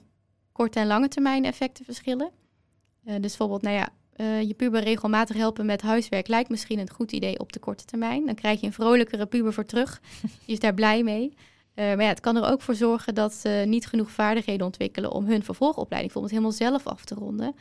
korte 0.52 0.78
en 0.80 0.86
lange 0.86 1.08
termijn 1.08 1.44
effecten 1.44 1.84
verschillen. 1.84 2.30
Eh, 3.04 3.12
dus 3.12 3.20
bijvoorbeeld, 3.20 3.62
nou 3.62 3.76
ja, 3.76 3.88
eh, 4.12 4.42
je 4.42 4.54
puber 4.54 4.82
regelmatig 4.82 5.36
helpen 5.36 5.66
met 5.66 5.82
huiswerk 5.82 6.28
lijkt 6.28 6.50
misschien 6.50 6.78
een 6.78 6.90
goed 6.90 7.12
idee 7.12 7.38
op 7.38 7.52
de 7.52 7.58
korte 7.58 7.84
termijn. 7.84 8.26
Dan 8.26 8.34
krijg 8.34 8.60
je 8.60 8.66
een 8.66 8.72
vrolijkere 8.72 9.26
puber 9.26 9.52
voor 9.52 9.64
terug. 9.64 10.00
Die 10.20 10.54
is 10.54 10.58
daar 10.60 10.74
blij 10.74 11.02
mee. 11.02 11.34
Eh, 11.80 11.86
maar 11.86 12.02
ja, 12.02 12.08
het 12.08 12.20
kan 12.20 12.36
er 12.36 12.50
ook 12.50 12.60
voor 12.60 12.74
zorgen 12.74 13.14
dat 13.14 13.32
ze 13.34 13.64
niet 13.66 13.86
genoeg 13.86 14.10
vaardigheden 14.10 14.66
ontwikkelen 14.66 15.12
om 15.12 15.26
hun 15.26 15.44
vervolgopleiding 15.44 16.12
bijvoorbeeld 16.12 16.32
helemaal 16.32 16.80
zelf 16.80 16.86
af 16.86 17.04
te 17.04 17.14
ronden. 17.14 17.54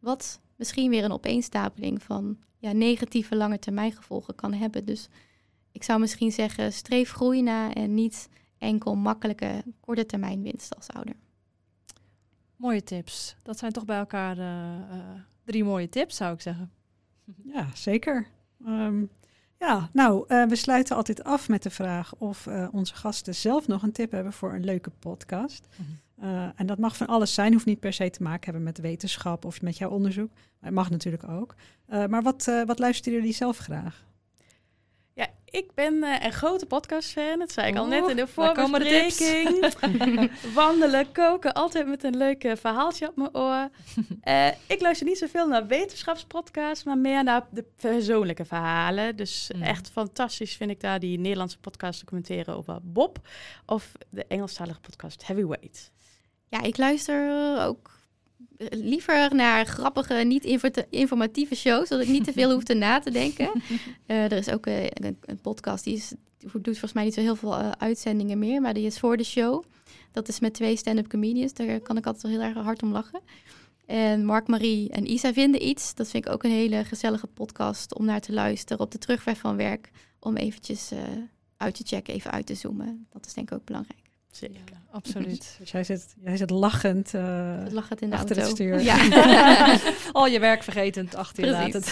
Wat 0.00 0.40
misschien 0.56 0.90
weer 0.90 1.04
een 1.04 1.12
opeenstapeling 1.12 2.02
van 2.02 2.38
ja, 2.58 2.72
negatieve 2.72 3.36
lange 3.36 3.58
termijn 3.58 3.92
gevolgen 3.92 4.34
kan 4.34 4.52
hebben. 4.52 4.84
Dus 4.84 5.08
ik 5.72 5.82
zou 5.82 6.00
misschien 6.00 6.32
zeggen, 6.32 6.72
streef 6.72 7.10
groei 7.10 7.42
na 7.42 7.72
en 7.72 7.94
niet 7.94 8.28
enkel 8.58 8.94
makkelijke 8.94 9.64
korte 9.80 10.06
termijn 10.06 10.42
winst 10.42 10.76
als 10.76 10.88
ouder. 10.88 11.16
Mooie 12.56 12.82
tips. 12.82 13.36
Dat 13.42 13.58
zijn 13.58 13.72
toch 13.72 13.84
bij 13.84 13.98
elkaar 13.98 14.38
eh, 14.38 14.74
eh, 14.74 15.20
drie 15.44 15.64
mooie 15.64 15.88
tips, 15.88 16.16
zou 16.16 16.34
ik 16.34 16.40
zeggen. 16.40 16.70
Ja, 17.44 17.68
zeker. 17.74 18.26
Ehm, 18.64 19.04
ja, 19.58 19.90
nou, 19.92 20.24
eh, 20.28 20.44
we 20.44 20.56
sluiten 20.56 20.96
altijd 20.96 21.24
af 21.24 21.48
met 21.48 21.62
de 21.62 21.70
vraag 21.70 22.14
of 22.14 22.46
eh, 22.46 22.68
onze 22.72 22.94
gasten 22.94 23.34
zelf 23.34 23.66
nog 23.66 23.82
een 23.82 23.92
tip 23.92 24.10
hebben 24.10 24.32
voor 24.32 24.54
een 24.54 24.64
leuke 24.64 24.90
podcast. 24.90 25.68
Eh, 26.16 26.48
en 26.56 26.66
dat 26.66 26.78
mag 26.78 26.96
van 26.96 27.06
alles 27.06 27.34
zijn, 27.34 27.52
hoeft 27.52 27.66
niet 27.66 27.80
per 27.80 27.92
se 27.92 28.10
te 28.10 28.22
maken 28.22 28.44
hebben 28.44 28.62
met 28.62 28.78
wetenschap 28.78 29.44
of 29.44 29.62
met 29.62 29.78
jouw 29.78 29.90
onderzoek. 29.90 30.30
Maar 30.34 30.44
het 30.60 30.74
mag 30.74 30.90
natuurlijk 30.90 31.28
ook. 31.28 31.54
Maar 31.86 32.22
wat, 32.22 32.44
wat 32.66 32.78
luisteren 32.78 33.18
jullie 33.18 33.34
zelf 33.34 33.58
graag? 33.58 34.05
Ik 35.56 35.74
ben 35.74 36.02
eh, 36.02 36.24
een 36.24 36.32
grote 36.32 36.66
podcastfan. 36.66 37.38
Dat 37.38 37.52
zei 37.52 37.68
ik 37.68 37.76
al 37.76 37.86
net 37.86 38.08
in 38.08 38.16
de 38.16 38.26
voorbespreking. 38.26 39.72
Wandelen, 40.54 41.12
koken, 41.12 41.52
altijd 41.54 41.86
met 41.86 42.04
een 42.04 42.16
leuk 42.16 42.52
verhaaltje 42.58 43.08
op 43.08 43.16
mijn 43.16 43.36
oor. 43.36 43.68
Eh, 44.20 44.46
ik 44.66 44.80
luister 44.80 45.06
niet 45.06 45.18
zoveel 45.18 45.48
naar 45.48 45.66
wetenschapspodcasts, 45.66 46.84
maar 46.84 46.98
meer 46.98 47.24
naar 47.24 47.46
de 47.50 47.64
persoonlijke 47.76 48.44
verhalen. 48.44 49.16
Dus 49.16 49.50
Mm. 49.54 49.62
echt 49.62 49.90
fantastisch 49.90 50.56
vind 50.56 50.70
ik 50.70 50.80
daar 50.80 51.00
die 51.00 51.18
Nederlandse 51.18 51.58
podcast 51.58 52.00
documenteren 52.00 52.56
over 52.56 52.78
Bob. 52.82 53.18
Of 53.66 53.92
de 54.10 54.24
Engelstalige 54.28 54.80
podcast 54.80 55.26
Heavyweight. 55.26 55.92
Ja, 56.48 56.62
ik 56.62 56.76
luister 56.76 57.56
ook 57.60 57.95
liever 58.70 59.34
naar 59.34 59.66
grappige, 59.66 60.14
niet 60.14 60.44
info- 60.44 60.68
informatieve 60.90 61.54
shows, 61.54 61.88
zodat 61.88 62.04
ik 62.04 62.12
niet 62.12 62.24
te 62.24 62.32
veel 62.32 62.52
hoef 62.52 62.62
te 62.64 62.74
na 62.74 62.98
te 62.98 63.10
denken. 63.10 63.50
Eh, 64.06 64.24
er 64.24 64.32
is 64.32 64.50
ook 64.50 64.66
eh, 64.66 64.84
een, 64.84 65.18
een 65.20 65.40
podcast 65.40 65.84
die, 65.84 65.94
is, 65.94 66.08
die 66.38 66.50
doet 66.52 66.64
volgens 66.64 66.92
mij 66.92 67.04
niet 67.04 67.14
zo 67.14 67.20
heel 67.20 67.36
veel 67.36 67.56
eh, 67.56 67.70
uitzendingen 67.70 68.38
meer, 68.38 68.60
maar 68.60 68.74
die 68.74 68.86
is 68.86 68.98
voor 68.98 69.16
de 69.16 69.24
show. 69.24 69.64
Dat 70.12 70.28
is 70.28 70.40
met 70.40 70.54
twee 70.54 70.76
stand-up 70.76 71.08
comedians. 71.08 71.52
Daar 71.52 71.80
kan 71.80 71.96
ik 71.96 72.06
altijd 72.06 72.22
wel 72.22 72.32
heel 72.32 72.54
erg 72.54 72.64
hard 72.64 72.82
om 72.82 72.92
lachen. 72.92 73.20
En 73.86 74.24
Mark, 74.24 74.46
Marie 74.46 74.90
en 74.90 75.10
Isa 75.10 75.32
vinden 75.32 75.66
iets. 75.66 75.94
Dat 75.94 76.08
vind 76.08 76.26
ik 76.26 76.32
ook 76.32 76.42
een 76.44 76.50
hele 76.50 76.84
gezellige 76.84 77.26
podcast 77.26 77.94
om 77.94 78.04
naar 78.04 78.20
te 78.20 78.32
luisteren 78.32 78.84
op 78.84 78.90
de 78.90 78.98
terugweg 78.98 79.38
van 79.38 79.56
werk. 79.56 79.90
Om 80.20 80.36
eventjes 80.36 80.90
uit 81.56 81.74
te 81.74 81.82
checken, 81.86 82.14
even 82.14 82.30
uit 82.30 82.46
te 82.46 82.54
zoomen. 82.54 83.06
Dat 83.10 83.26
is 83.26 83.34
denk 83.34 83.50
ik 83.50 83.56
ook 83.58 83.64
belangrijk. 83.64 84.05
Zeker. 84.36 84.60
Ja, 84.72 84.80
absoluut. 84.90 85.56
Dus 85.58 85.70
jij 85.76 85.84
zit, 85.84 86.14
jij 86.20 86.36
zit 86.36 86.50
lachend. 86.50 87.14
in 87.14 87.20
de 88.10 88.16
achter 88.16 88.36
het 88.36 88.46
stuur. 88.46 88.80
Ja. 88.82 89.78
Al 90.12 90.26
je 90.26 90.38
werk 90.38 90.62
vergetend 90.62 91.14
achter 91.14 91.44
je 91.44 91.50
laten. 91.50 91.82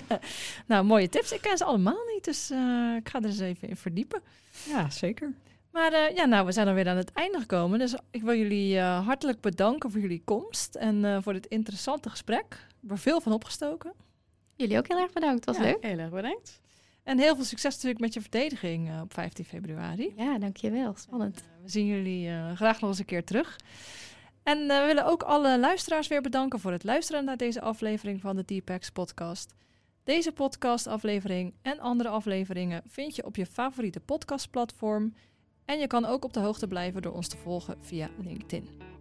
nou, 0.66 0.84
mooie 0.84 1.08
tips. 1.08 1.32
Ik 1.32 1.40
ken 1.40 1.56
ze 1.56 1.64
allemaal 1.64 2.04
niet, 2.14 2.24
dus 2.24 2.50
eh, 2.50 2.94
ik 2.98 3.08
ga 3.08 3.18
er 3.18 3.24
eens 3.24 3.38
even 3.38 3.68
in 3.68 3.76
verdiepen. 3.76 4.20
ja, 4.68 4.90
zeker. 4.90 5.32
Maar 5.72 5.92
eh, 5.92 6.16
ja, 6.16 6.24
nou, 6.24 6.46
we 6.46 6.52
zijn 6.52 6.68
alweer 6.68 6.88
aan 6.88 6.96
het 6.96 7.12
einde 7.12 7.38
gekomen. 7.38 7.78
Dus 7.78 7.94
ik 8.10 8.22
wil 8.22 8.34
jullie 8.34 8.78
hartelijk 8.80 9.40
bedanken 9.40 9.90
voor 9.90 10.00
jullie 10.00 10.22
komst 10.24 10.74
en 10.74 11.22
voor 11.22 11.32
dit 11.32 11.46
interessante 11.46 12.10
gesprek. 12.10 12.46
Ik 12.48 12.76
heb 12.80 12.90
er 12.90 12.98
veel 12.98 13.20
van 13.20 13.32
opgestoken. 13.32 13.92
Jullie 14.56 14.78
ook 14.78 14.88
heel 14.88 14.98
erg 14.98 15.12
bedankt. 15.12 15.44
Was 15.44 15.56
Ja, 15.56 15.62
leuk. 15.62 15.78
Heel 15.80 15.98
erg 15.98 16.10
bedankt. 16.10 16.60
En 17.06 17.18
heel 17.18 17.34
veel 17.34 17.44
succes 17.44 17.74
natuurlijk 17.74 18.00
met 18.00 18.14
je 18.14 18.20
verdediging 18.20 18.88
eh, 18.88 19.00
op 19.00 19.12
15 19.12 19.44
februari. 19.44 20.12
Ja, 20.16 20.38
dankjewel. 20.38 20.94
Spannend. 20.96 21.36
Eh, 21.36 21.62
we 21.62 21.68
zien 21.68 21.86
jullie 21.86 22.28
eh, 22.28 22.52
graag 22.52 22.80
nog 22.80 22.90
eens 22.90 22.98
een 22.98 23.04
keer 23.04 23.24
terug. 23.24 23.60
En 24.42 24.58
we 24.58 24.84
willen 24.86 25.06
ook 25.06 25.22
alle 25.22 25.58
luisteraars 25.58 26.08
weer 26.08 26.20
bedanken 26.20 26.60
voor 26.60 26.72
het 26.72 26.84
luisteren 26.84 27.24
naar 27.24 27.36
deze 27.36 27.60
aflevering 27.60 28.20
van 28.20 28.36
de 28.36 28.44
Deepex 28.44 28.90
podcast. 28.90 29.54
Deze 30.04 30.32
podcastaflevering 30.32 31.54
en 31.62 31.80
andere 31.80 32.08
afleveringen 32.08 32.82
vind 32.86 33.16
je 33.16 33.24
op 33.24 33.36
je 33.36 33.46
favoriete 33.46 34.00
podcastplatform. 34.00 35.14
En 35.64 35.78
je 35.78 35.86
kan 35.86 36.04
ook 36.04 36.24
op 36.24 36.32
de 36.32 36.40
hoogte 36.40 36.66
blijven 36.66 37.02
door 37.02 37.12
ons 37.12 37.28
te 37.28 37.36
volgen 37.36 37.76
via 37.80 38.08
LinkedIn. 38.18 38.95